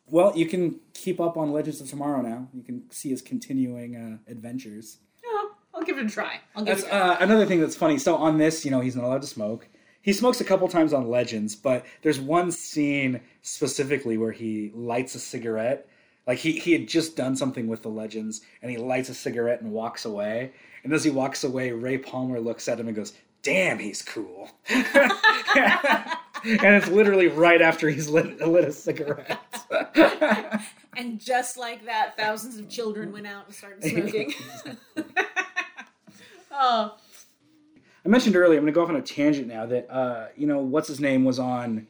[0.07, 2.49] Well, you can keep up on Legends of Tomorrow now.
[2.53, 4.99] You can see his continuing uh, adventures.
[5.25, 6.41] Yeah, I'll give it a try.
[6.55, 7.09] I'll give That's it a try.
[7.09, 7.97] uh, another thing that's funny.
[7.99, 9.67] So on this, you know, he's not allowed to smoke.
[10.03, 15.15] He smokes a couple times on Legends, but there's one scene specifically where he lights
[15.15, 15.89] a cigarette.
[16.27, 19.61] Like he, he had just done something with the Legends, and he lights a cigarette
[19.61, 20.53] and walks away.
[20.83, 23.13] And as he walks away, Ray Palmer looks at him and goes,
[23.43, 24.91] "Damn, he's cool." and
[26.45, 29.41] it's literally right after he's lit, lit a cigarette.
[30.97, 34.33] And just like that, thousands of children went out and started smoking.
[36.53, 36.97] oh,
[38.05, 40.47] I mentioned earlier, I'm going to go off on a tangent now that, uh, you
[40.47, 41.87] know, what's his name was on.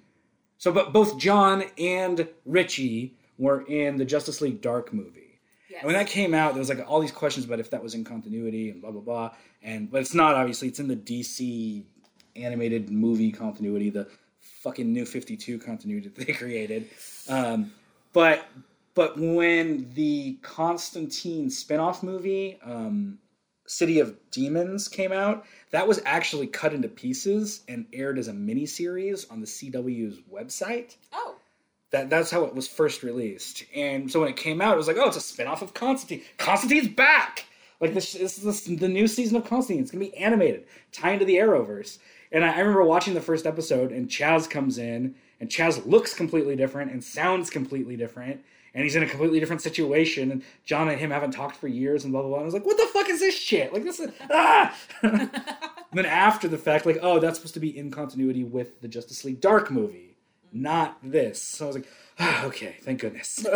[0.59, 5.41] So, but both John and Richie were in the Justice League Dark movie.
[5.69, 5.81] yes.
[5.83, 7.95] And when that came out, there was like all these questions about if that was
[7.95, 9.31] in continuity and blah blah blah.
[9.63, 10.69] And but it's not obviously.
[10.69, 11.85] It's in the DC
[12.37, 14.09] animated movie continuity, the
[14.41, 16.89] fucking new Fifty Two continuity that they created.
[17.29, 17.73] Um,
[18.13, 18.47] but
[18.95, 23.19] but when the Constantine spin-off movie, um,
[23.67, 28.33] City of Demons, came out, that was actually cut into pieces and aired as a
[28.33, 31.35] miniseries on the CW's website oh,
[31.95, 33.65] that that's how it was first released.
[33.75, 36.23] And so when it came out, it was like, oh, it's a spin-off of Constantine.
[36.39, 37.47] Constantine's back.
[37.81, 39.83] Like this, this is the, new season of Constantine.
[39.83, 41.99] It's gonna be animated, tie into the Arrowverse.
[42.33, 46.15] And I, I remember watching the first episode, and Chaz comes in, and Chaz looks
[46.15, 48.45] completely different and sounds completely different.
[48.75, 52.03] And he's in a completely different situation, and John and him haven't talked for years,
[52.03, 52.39] and blah blah blah.
[52.39, 53.73] And I was like, "What the fuck is this shit?
[53.73, 54.75] Like this is ah!"
[55.93, 59.25] then after the fact, like, oh, that's supposed to be in continuity with the Justice
[59.25, 60.14] League Dark movie,
[60.55, 61.43] not this.
[61.43, 61.89] So I was like,
[62.19, 63.45] ah, okay, thank goodness.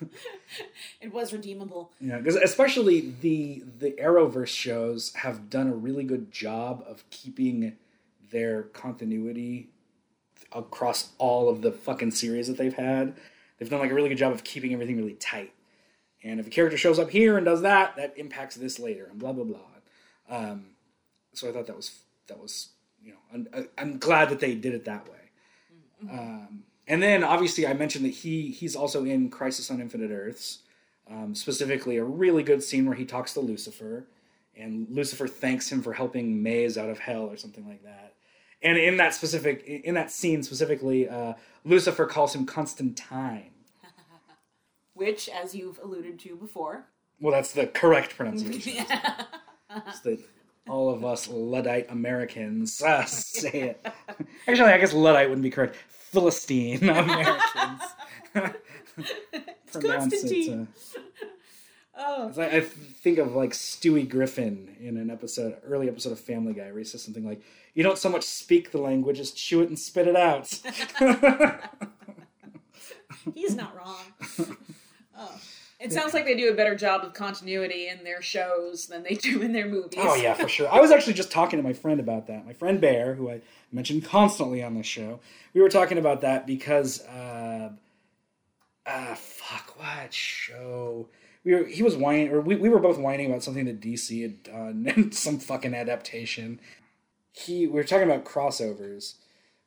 [1.00, 1.92] it was redeemable.
[2.00, 7.76] yeah, because especially the the Arrowverse shows have done a really good job of keeping
[8.30, 9.70] their continuity
[10.52, 13.14] across all of the fucking series that they've had.
[13.58, 15.52] They've done like a really good job of keeping everything really tight.
[16.22, 19.18] And if a character shows up here and does that, that impacts this later, and
[19.18, 19.58] blah blah blah.
[20.28, 20.66] Um,
[21.32, 22.70] so I thought that was that was
[23.02, 25.19] you know I'm, I'm glad that they did it that way.
[26.08, 30.60] Um, and then obviously I mentioned that he he's also in Crisis on Infinite Earths,
[31.10, 34.06] um, specifically a really good scene where he talks to Lucifer,
[34.56, 38.14] and Lucifer thanks him for helping Maze out of hell or something like that.
[38.62, 41.34] And in that specific in that scene specifically, uh,
[41.64, 43.50] Lucifer calls him Constantine.
[44.94, 46.86] Which, as you've alluded to before,
[47.20, 48.84] Well, that's the correct pronunciation.
[49.86, 50.18] It's that
[50.68, 53.86] all of us Luddite Americans uh, say it.
[54.48, 55.76] Actually, I guess Luddite wouldn't be correct.
[55.88, 57.82] Philistine Americans.
[59.72, 60.68] Pronounce Constantine.
[61.96, 66.12] uh, oh, it's like- I think of like Stewie Griffin in an episode, early episode
[66.12, 67.40] of Family Guy, where he says something like,
[67.74, 70.48] "You don't so much speak the language as chew it and spit it out."
[73.34, 74.56] he's not wrong.
[75.16, 75.40] Oh.
[75.80, 79.14] It sounds like they do a better job of continuity in their shows than they
[79.14, 79.98] do in their movies.
[79.98, 80.68] Oh yeah, for sure.
[80.68, 82.44] I was actually just talking to my friend about that.
[82.44, 83.40] My friend Bear, who I
[83.72, 85.20] mentioned constantly on this show.
[85.54, 87.70] We were talking about that because uh
[88.84, 91.08] uh fuck what show.
[91.44, 94.20] We were he was whining or we, we were both whining about something that DC
[94.20, 96.60] had done and some fucking adaptation.
[97.32, 99.14] He we were talking about crossovers.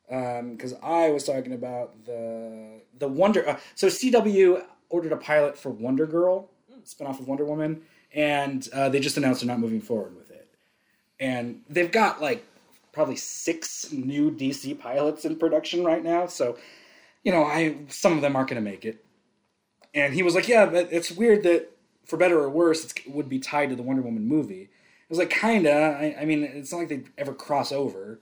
[0.08, 3.48] because I was talking about the the Wonder.
[3.48, 6.50] Uh, so CW ordered a pilot for Wonder Girl,
[6.84, 7.82] spinoff of Wonder Woman,
[8.12, 10.48] and uh, they just announced they're not moving forward with it.
[11.18, 12.44] And they've got like
[12.92, 16.26] probably six new DC pilots in production right now.
[16.26, 16.56] So,
[17.22, 19.04] you know, I some of them aren't going to make it.
[19.94, 21.70] And he was like, "Yeah, but it's weird that
[22.04, 25.18] for better or worse, it would be tied to the Wonder Woman movie." I was
[25.18, 28.20] like, "Kinda." I, I mean, it's not like they ever cross over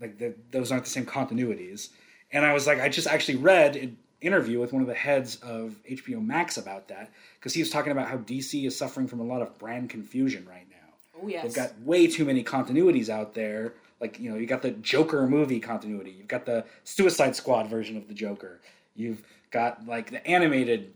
[0.00, 1.88] like the, those aren't the same continuities.
[2.30, 5.76] And I was like, I just actually read interview with one of the heads of
[5.88, 9.24] HBO Max about that because he was talking about how DC is suffering from a
[9.24, 10.76] lot of brand confusion right now.
[11.22, 11.44] Oh yes.
[11.44, 13.74] They've got way too many continuities out there.
[14.00, 16.10] Like you know, you got the Joker movie continuity.
[16.12, 18.60] You've got the Suicide Squad version of the Joker.
[18.94, 20.92] You've got like the animated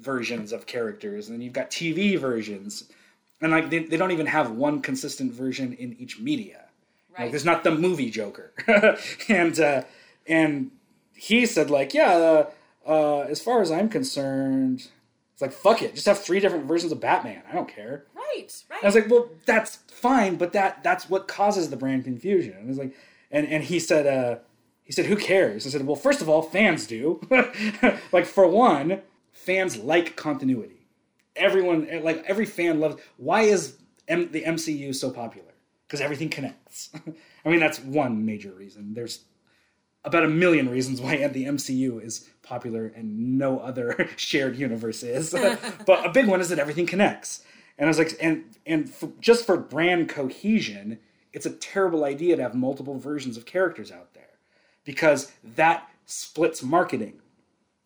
[0.00, 2.90] versions of characters, and then you've got TV versions,
[3.40, 6.64] and like they, they don't even have one consistent version in each media.
[7.12, 7.30] Like Right.
[7.30, 8.52] there's not the movie Joker,
[9.28, 9.82] and uh,
[10.28, 10.70] and
[11.14, 12.50] he said like yeah, uh,
[12.86, 14.88] uh, as far as I'm concerned,
[15.32, 17.42] it's like fuck it, just have three different versions of Batman.
[17.50, 18.06] I don't care.
[18.14, 18.62] right.
[18.70, 18.82] Right.
[18.82, 22.52] I was like, well, that's fine, but that that's what causes the brand confusion.
[22.54, 22.94] And I was like,
[23.30, 24.38] and and he said, uh,
[24.82, 25.66] he said, who cares?
[25.66, 27.20] I said, well, first of all, fans do.
[28.12, 30.86] like for one, fans like continuity.
[31.34, 32.96] Everyone, like every fan loves.
[33.16, 33.76] Why is
[34.08, 35.52] M- the MCU so popular?
[35.86, 36.90] Because everything connects.
[37.44, 38.94] I mean, that's one major reason.
[38.94, 39.20] There's
[40.06, 45.30] about a million reasons why the MCU is popular and no other shared universe is.
[45.86, 47.44] but a big one is that everything connects.
[47.76, 50.98] And I was like, and and for, just for brand cohesion,
[51.32, 54.38] it's a terrible idea to have multiple versions of characters out there
[54.84, 57.20] because that splits marketing.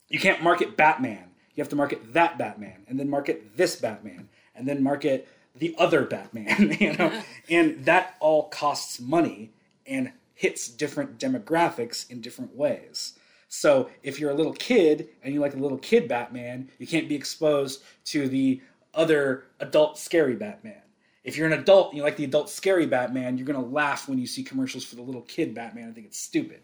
[0.08, 1.30] You can't market Batman.
[1.54, 5.74] You have to market that Batman, and then market this Batman, and then market the
[5.78, 6.76] other Batman.
[6.80, 9.50] You know, and that all costs money
[9.86, 13.12] and hits different demographics in different ways.
[13.48, 17.10] So if you're a little kid and you like the little kid Batman, you can't
[17.10, 18.62] be exposed to the
[18.94, 20.80] other adult scary Batman.
[21.24, 24.18] If you're an adult and you like the adult scary Batman, you're gonna laugh when
[24.18, 26.62] you see commercials for the little kid Batman and think it's stupid.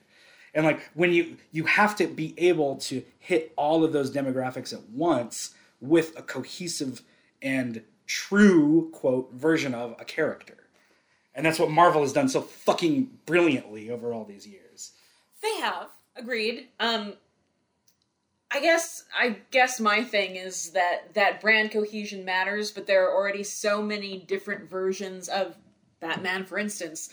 [0.55, 4.72] And like when you you have to be able to hit all of those demographics
[4.72, 7.03] at once with a cohesive
[7.43, 10.66] and true quote version of a character.
[11.37, 14.93] And that's what Marvel has done so fucking brilliantly over all these years.
[15.43, 16.68] They have agreed.
[16.80, 17.12] Um,
[18.51, 23.14] I guess I guess my thing is that that brand cohesion matters, but there are
[23.14, 25.57] already so many different versions of
[26.01, 27.11] Batman, for instance,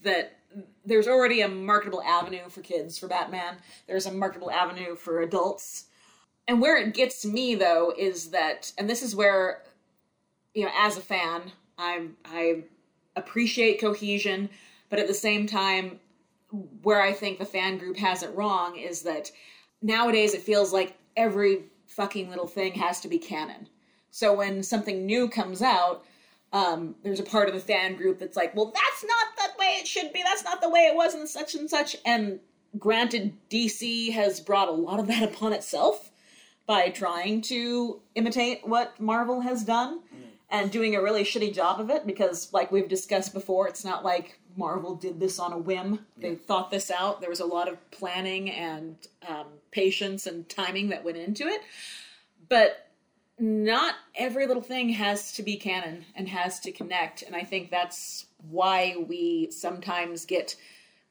[0.00, 0.38] that
[0.86, 3.56] there's already a marketable avenue for kids for Batman.
[3.86, 5.86] There's a marketable avenue for adults.
[6.48, 9.64] And where it gets me though is that and this is where
[10.54, 12.64] you know, as a fan, I'm I
[13.16, 14.48] appreciate cohesion,
[14.88, 15.98] but at the same time
[16.82, 19.30] where I think the fan group has it wrong is that
[19.82, 23.68] nowadays it feels like every fucking little thing has to be canon.
[24.10, 26.04] So when something new comes out,
[26.52, 29.76] um, there's a part of the fan group that's like, well, that's not the way
[29.80, 30.22] it should be.
[30.22, 31.96] That's not the way it was, and such and such.
[32.06, 32.38] And
[32.78, 36.10] granted, DC has brought a lot of that upon itself
[36.66, 40.00] by trying to imitate what Marvel has done
[40.50, 44.04] and doing a really shitty job of it because, like we've discussed before, it's not
[44.04, 46.06] like Marvel did this on a whim.
[46.16, 47.20] They thought this out.
[47.20, 48.96] There was a lot of planning and
[49.28, 51.60] um, patience and timing that went into it.
[52.48, 52.88] But
[53.38, 57.22] not every little thing has to be canon and has to connect.
[57.22, 60.56] And I think that's why we sometimes get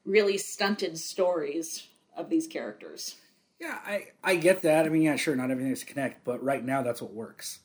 [0.04, 3.16] really stunted stories of these characters.
[3.60, 4.86] Yeah, I, I get that.
[4.86, 7.60] I mean, yeah, sure, not everything has to connect, but right now that's what works.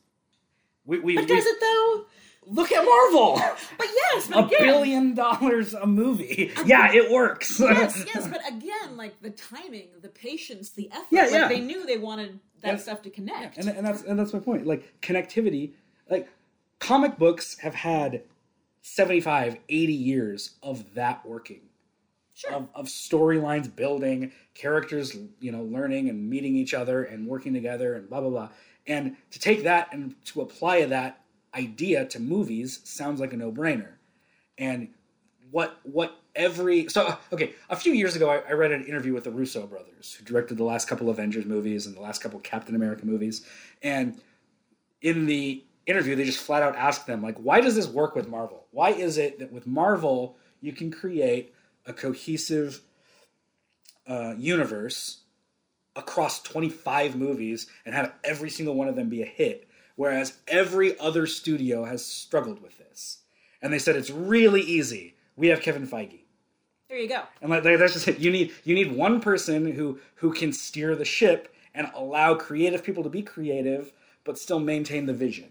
[0.86, 2.05] We, we, But we- does it though?
[2.47, 3.39] look at Marvel.
[3.77, 6.51] But yes, a again, billion dollars a movie.
[6.65, 7.59] Yeah, it works.
[7.59, 11.07] yes, yes, but again, like the timing, the patience, the effort.
[11.11, 11.47] Yeah, like yeah.
[11.47, 13.57] they knew they wanted that stuff to connect.
[13.57, 14.67] and, and that's and that's my point.
[14.67, 15.71] Like connectivity,
[16.09, 16.29] like
[16.79, 18.23] comic books have had
[18.82, 21.61] 75, 80 years of that working.
[22.34, 22.51] sure.
[22.53, 27.95] Of, of storylines building, characters, you know, learning and meeting each other and working together
[27.95, 28.49] and blah blah blah.
[28.88, 31.21] And to take that and to apply that
[31.53, 33.93] idea to movies sounds like a no-brainer.
[34.57, 34.89] And
[35.51, 39.25] what what every so okay a few years ago I, I read an interview with
[39.25, 42.73] the russo brothers who directed the last couple avengers movies and the last couple captain
[42.73, 43.45] america movies
[43.84, 44.19] and
[45.01, 48.29] in the interview they just flat out asked them like why does this work with
[48.29, 51.53] marvel why is it that with marvel you can create
[51.86, 52.82] a cohesive
[54.07, 55.23] uh, universe
[55.95, 60.97] across 25 movies and have every single one of them be a hit whereas every
[60.99, 63.19] other studio has struggled with this
[63.61, 66.21] and they said it's really easy we have kevin feige
[66.91, 67.21] there you go.
[67.41, 68.19] and like, that's just it.
[68.19, 72.83] You need you need one person who who can steer the ship and allow creative
[72.83, 73.93] people to be creative,
[74.25, 75.47] but still maintain the vision.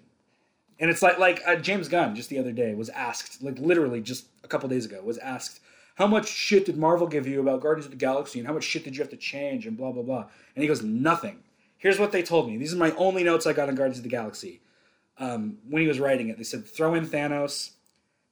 [0.79, 4.03] And it's like like uh, James Gunn just the other day was asked, like literally
[4.03, 5.61] just a couple days ago, was asked,
[6.01, 8.65] "How much shit did Marvel give you about Guardians of the Galaxy, and how much
[8.65, 11.43] shit did you have to change, and blah blah blah?" And he goes, "Nothing.
[11.79, 12.57] Here's what they told me.
[12.57, 14.61] These are my only notes I got on Guardians of the Galaxy."
[15.19, 17.71] Um, when he was writing it, they said, "Throw in Thanos,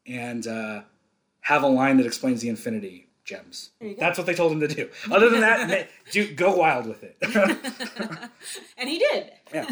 [0.07, 0.83] and." Uh,
[1.49, 3.71] have a line that explains the infinity gems.
[3.99, 4.91] That's what they told him to do.
[5.11, 7.17] Other than that, do go wild with it.
[8.79, 9.33] And he did.
[9.53, 9.69] yeah.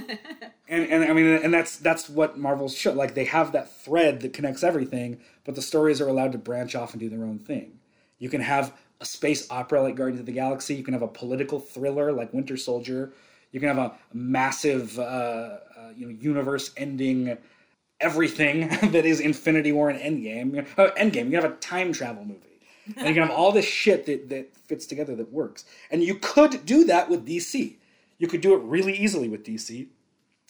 [0.69, 4.21] And and I mean and that's that's what Marvel's show like they have that thread
[4.21, 7.39] that connects everything, but the stories are allowed to branch off and do their own
[7.39, 7.79] thing.
[8.19, 11.09] You can have a space opera like Guardians of the Galaxy, you can have a
[11.09, 13.13] political thriller like Winter Soldier,
[13.53, 15.59] you can have a massive uh, uh,
[15.97, 17.37] you know universe ending
[18.01, 20.67] everything that is Infinity War and Endgame.
[20.79, 22.41] Uh, Endgame, you can have a time travel movie.
[22.97, 25.65] And you can have all this shit that, that fits together that works.
[25.91, 27.77] And you could do that with DC.
[28.19, 29.89] You could do it really easily with DC.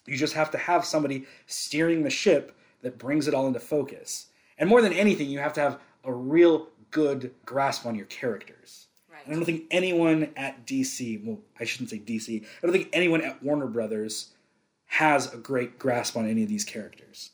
[0.07, 4.27] You just have to have somebody steering the ship that brings it all into focus.
[4.59, 8.86] And more than anything, you have to have a real good grasp on your characters.
[9.12, 9.20] Right.
[9.26, 12.88] And I don't think anyone at DC, well, I shouldn't say DC, I don't think
[12.94, 14.30] anyone at Warner Brothers
[14.86, 17.32] has a great grasp on any of these characters.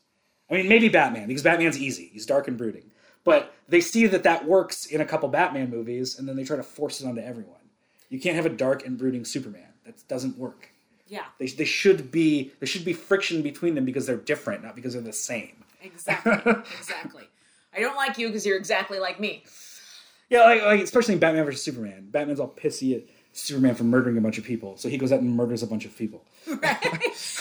[0.50, 2.10] I mean, maybe Batman, because Batman's easy.
[2.12, 2.90] He's dark and brooding.
[3.22, 6.56] But they see that that works in a couple Batman movies, and then they try
[6.56, 7.60] to force it onto everyone.
[8.08, 9.68] You can't have a dark and brooding Superman.
[9.86, 10.70] That doesn't work.
[11.06, 14.74] Yeah, They, they should be there should be friction between them because they're different, not
[14.74, 15.62] because they're the same.
[15.82, 16.32] exactly.
[16.78, 17.28] exactly.
[17.74, 19.44] I don't like you because you're exactly like me.
[20.28, 22.08] Yeah, like, like especially in Batman versus Superman.
[22.10, 23.02] Batman's all pissy at
[23.32, 24.76] Superman for murdering a bunch of people.
[24.76, 26.24] So he goes out and murders a bunch of people.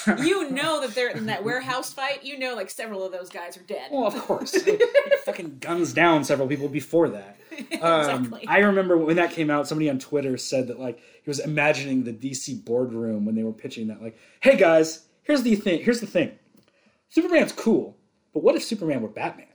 [0.08, 0.24] Right?
[0.24, 2.24] you know that they're in that warehouse fight.
[2.24, 3.90] You know, like several of those guys are dead.
[3.92, 4.52] Well, of course.
[4.64, 4.80] he
[5.26, 7.38] fucking guns down several people before that.
[7.82, 8.48] Um, Exactly.
[8.48, 12.04] I remember when that came out, somebody on Twitter said that like he was imagining
[12.04, 14.02] the DC boardroom when they were pitching that.
[14.02, 15.84] Like, hey guys, here's the thing.
[15.84, 16.32] Here's the thing.
[17.10, 17.98] Superman's cool,
[18.34, 19.48] but what if Superman were Batman?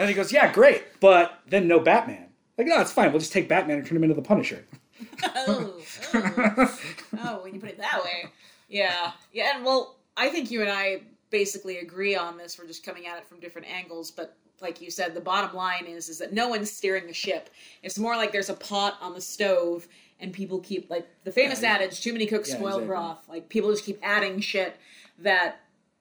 [0.00, 2.26] And he goes, yeah, great, but then no Batman.
[2.56, 3.12] Like, no, it's fine.
[3.12, 4.64] We'll just take Batman and turn him into the Punisher.
[5.22, 5.74] oh,
[6.14, 6.78] oh.
[7.22, 8.30] oh, when you put it that way.
[8.68, 9.12] Yeah.
[9.32, 12.58] Yeah, and well, I think you and I basically agree on this.
[12.58, 15.86] We're just coming at it from different angles, but like you said, the bottom line
[15.86, 17.50] is is that no one's steering the ship.
[17.82, 19.86] It's more like there's a pot on the stove
[20.18, 22.86] and people keep like the famous Yeah, adage, too many cooks Yeah, spoil exactly.
[22.86, 23.28] broth.
[23.28, 24.76] Like people just keep adding shit
[25.18, 25.60] that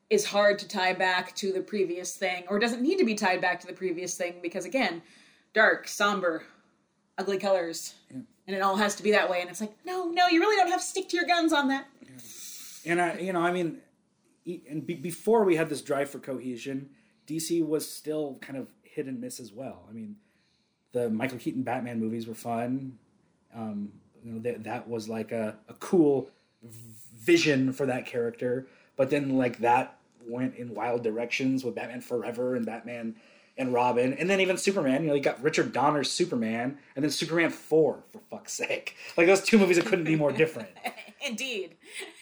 [0.09, 3.41] is hard to tie back to the previous thing or doesn't need to be tied
[3.41, 5.01] back to the previous thing because again,
[5.53, 6.43] dark, somber,
[7.17, 7.93] ugly colors.
[8.09, 9.41] And it all has to be that way.
[9.41, 11.67] And it's like, no, no, you really don't have to stick to your guns on
[11.67, 11.85] that.
[12.85, 13.77] And I, you know, I mean,
[14.67, 16.89] and be, before we had this drive for cohesion,
[17.27, 19.85] DC was still kind of hit and miss as well.
[19.87, 20.15] I mean,
[20.91, 22.97] the Michael Keaton Batman movies were fun.
[23.53, 23.91] Um,
[24.23, 26.31] you know, that that was like a, a cool
[26.63, 28.67] vision for that character.
[28.95, 33.15] But then, like that went in wild directions with Batman Forever and Batman
[33.57, 35.01] and Robin, and then even Superman.
[35.03, 38.95] You know, you got Richard Donner's Superman, and then Superman Four, for fuck's sake.
[39.17, 40.69] Like those two movies that couldn't be more different.
[41.25, 41.75] Indeed.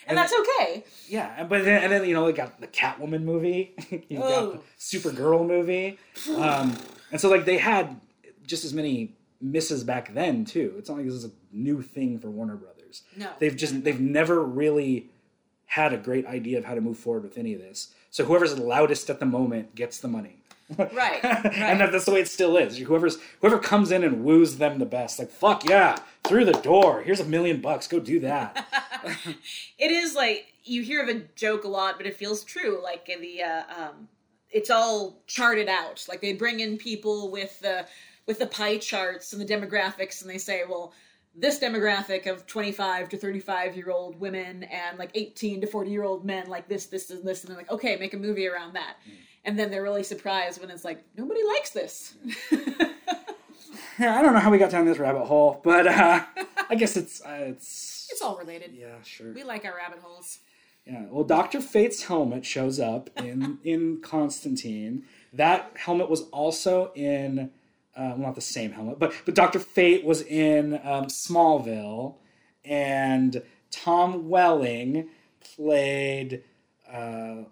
[0.07, 0.83] And- And, that's okay.
[1.07, 3.75] Yeah, and- but then and then you know they got the Catwoman movie,
[4.09, 5.99] you got the Supergirl movie,
[6.35, 6.75] um,
[7.11, 7.99] and so like they had
[8.45, 10.73] just as many misses back then too.
[10.79, 13.03] It's not like this is a new thing for Warner Brothers.
[13.15, 13.29] No.
[13.39, 15.09] they've just they've never really
[15.67, 17.93] had a great idea of how to move forward with any of this.
[18.09, 20.37] So whoever's loudest at the moment gets the money.
[20.77, 21.19] Right.
[21.23, 21.77] and right.
[21.77, 22.77] that, that's the way it still is.
[22.77, 27.01] Whoever's whoever comes in and woos them the best, like fuck yeah, through the door.
[27.01, 27.87] Here's a million bucks.
[27.87, 28.67] Go do that.
[29.77, 32.81] it is like you hear of a joke a lot, but it feels true.
[32.83, 34.09] Like in the uh, um,
[34.51, 36.05] it's all charted out.
[36.09, 37.85] Like they bring in people with the
[38.25, 40.93] with the pie charts and the demographics, and they say, well,
[41.37, 45.67] this demographic of twenty five to thirty five year old women and like eighteen to
[45.67, 48.17] forty year old men, like this, this, and this, and they're like, okay, make a
[48.17, 48.97] movie around that.
[49.45, 52.15] And then they're really surprised when it's like nobody likes this.
[53.99, 56.23] Yeah, I don't know how we got down this rabbit hole, but uh,
[56.69, 58.73] I guess it's uh, it's it's all related.
[58.73, 59.33] yeah, sure.
[59.33, 60.39] We like our rabbit holes.
[60.85, 65.03] Yeah, well, Doctor Fate's helmet shows up in in Constantine.
[65.33, 67.51] That helmet was also in,
[67.97, 72.15] uh, well, not the same helmet, but but Doctor Fate was in um, Smallville,
[72.63, 73.41] and
[73.71, 75.09] Tom Welling
[75.55, 76.43] played
[76.91, 77.43] uh,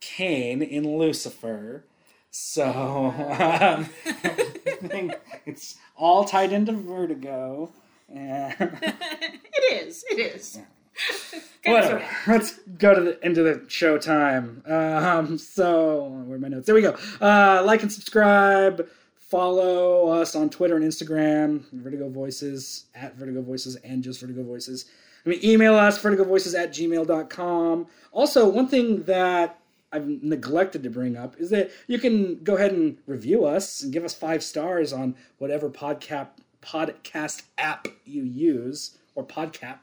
[0.00, 1.84] Cain in Lucifer.
[2.30, 5.14] So um, I think
[5.46, 7.72] it's all tied into Vertigo.
[8.08, 10.04] And it is.
[10.10, 10.56] It is.
[10.56, 12.04] Of Whatever.
[12.26, 14.62] Let's go to the end of the show time.
[14.66, 16.66] Um, so where are my notes?
[16.66, 16.96] There we go.
[17.20, 18.88] Uh, like and subscribe.
[19.34, 21.64] Follow us on Twitter and Instagram.
[21.72, 24.84] Vertigo Voices at Vertigo Voices and just Vertigo Voices.
[25.26, 27.88] I mean, email us vertigovoices at gmail.com.
[28.12, 29.58] Also, one thing that
[29.90, 33.92] I've neglected to bring up is that you can go ahead and review us and
[33.92, 36.28] give us five stars on whatever podcast
[36.62, 39.78] podcast app you use or podcap,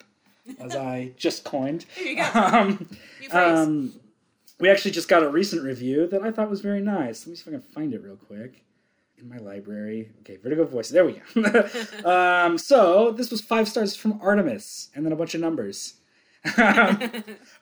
[0.61, 1.85] as I just coined.
[1.97, 2.23] There you go.
[2.33, 2.87] Um,
[3.33, 3.93] um,
[4.61, 7.27] we actually just got a recent review that I thought was very nice.
[7.27, 8.63] Let me see if I can find it real quick
[9.21, 10.09] in my library.
[10.21, 10.89] Okay, Vertigo Voice.
[10.89, 11.69] There we go.
[12.09, 15.95] um, so this was five stars from Artemis, and then a bunch of numbers.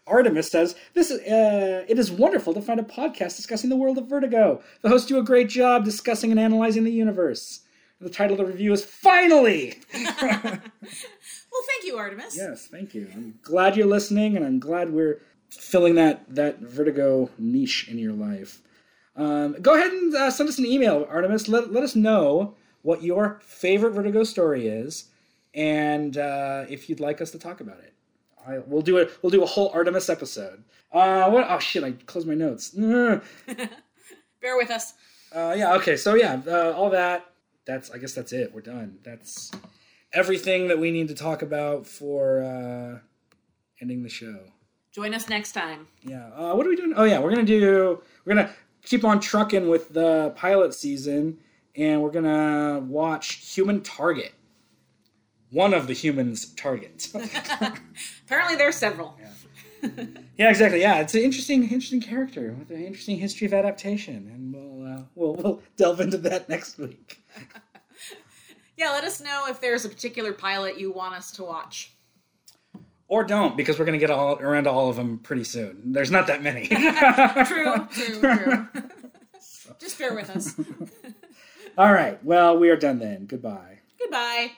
[0.07, 3.97] Artemis says, "This is uh, it is wonderful to find a podcast discussing the world
[3.97, 4.61] of Vertigo.
[4.81, 7.61] The hosts do a great job discussing and analyzing the universe.
[7.99, 10.11] The title of the review is finally." well,
[10.41, 12.37] thank you, Artemis.
[12.37, 13.09] Yes, thank you.
[13.13, 18.13] I'm glad you're listening, and I'm glad we're filling that that Vertigo niche in your
[18.13, 18.61] life.
[19.19, 21.49] Um, go ahead and uh, send us an email, Artemis.
[21.49, 25.09] Let, let us know what your favorite Vertigo story is,
[25.53, 27.93] and uh, if you'd like us to talk about it.
[28.47, 29.11] I, we'll do it.
[29.21, 30.63] We'll do a whole Artemis episode.
[30.93, 31.45] Uh, what?
[31.49, 31.83] Oh shit!
[31.83, 32.69] I closed my notes.
[32.77, 33.21] Bear
[34.41, 34.93] with us.
[35.35, 35.73] Uh, yeah.
[35.73, 35.97] Okay.
[35.97, 37.25] So yeah, uh, all that.
[37.65, 37.91] That's.
[37.91, 38.53] I guess that's it.
[38.53, 38.99] We're done.
[39.03, 39.51] That's
[40.13, 42.99] everything that we need to talk about for uh,
[43.81, 44.39] ending the show.
[44.93, 45.87] Join us next time.
[46.03, 46.27] Yeah.
[46.33, 46.93] Uh, what are we doing?
[46.95, 48.01] Oh yeah, we're gonna do.
[48.23, 48.49] We're gonna
[48.89, 51.37] keep on trucking with the pilot season,
[51.75, 54.33] and we're gonna watch Human Target.
[55.51, 57.13] One of the humans' targets.
[58.25, 59.17] Apparently, there's several.
[60.37, 60.81] yeah, exactly.
[60.81, 65.01] Yeah, it's an interesting, interesting character with an interesting history of adaptation, and we'll uh,
[65.15, 67.23] we'll we'll delve into that next week.
[68.79, 71.91] Yeah, let us know if there's a particular pilot you want us to watch.
[73.09, 75.81] Or don't, because we're going to get all around to all of them pretty soon.
[75.93, 76.67] There's not that many.
[77.45, 78.67] True, true, true.
[79.79, 80.53] Just bear with us.
[81.77, 82.23] all right.
[82.23, 83.25] Well, we are done then.
[83.25, 83.79] Goodbye.
[83.99, 84.51] Goodbye.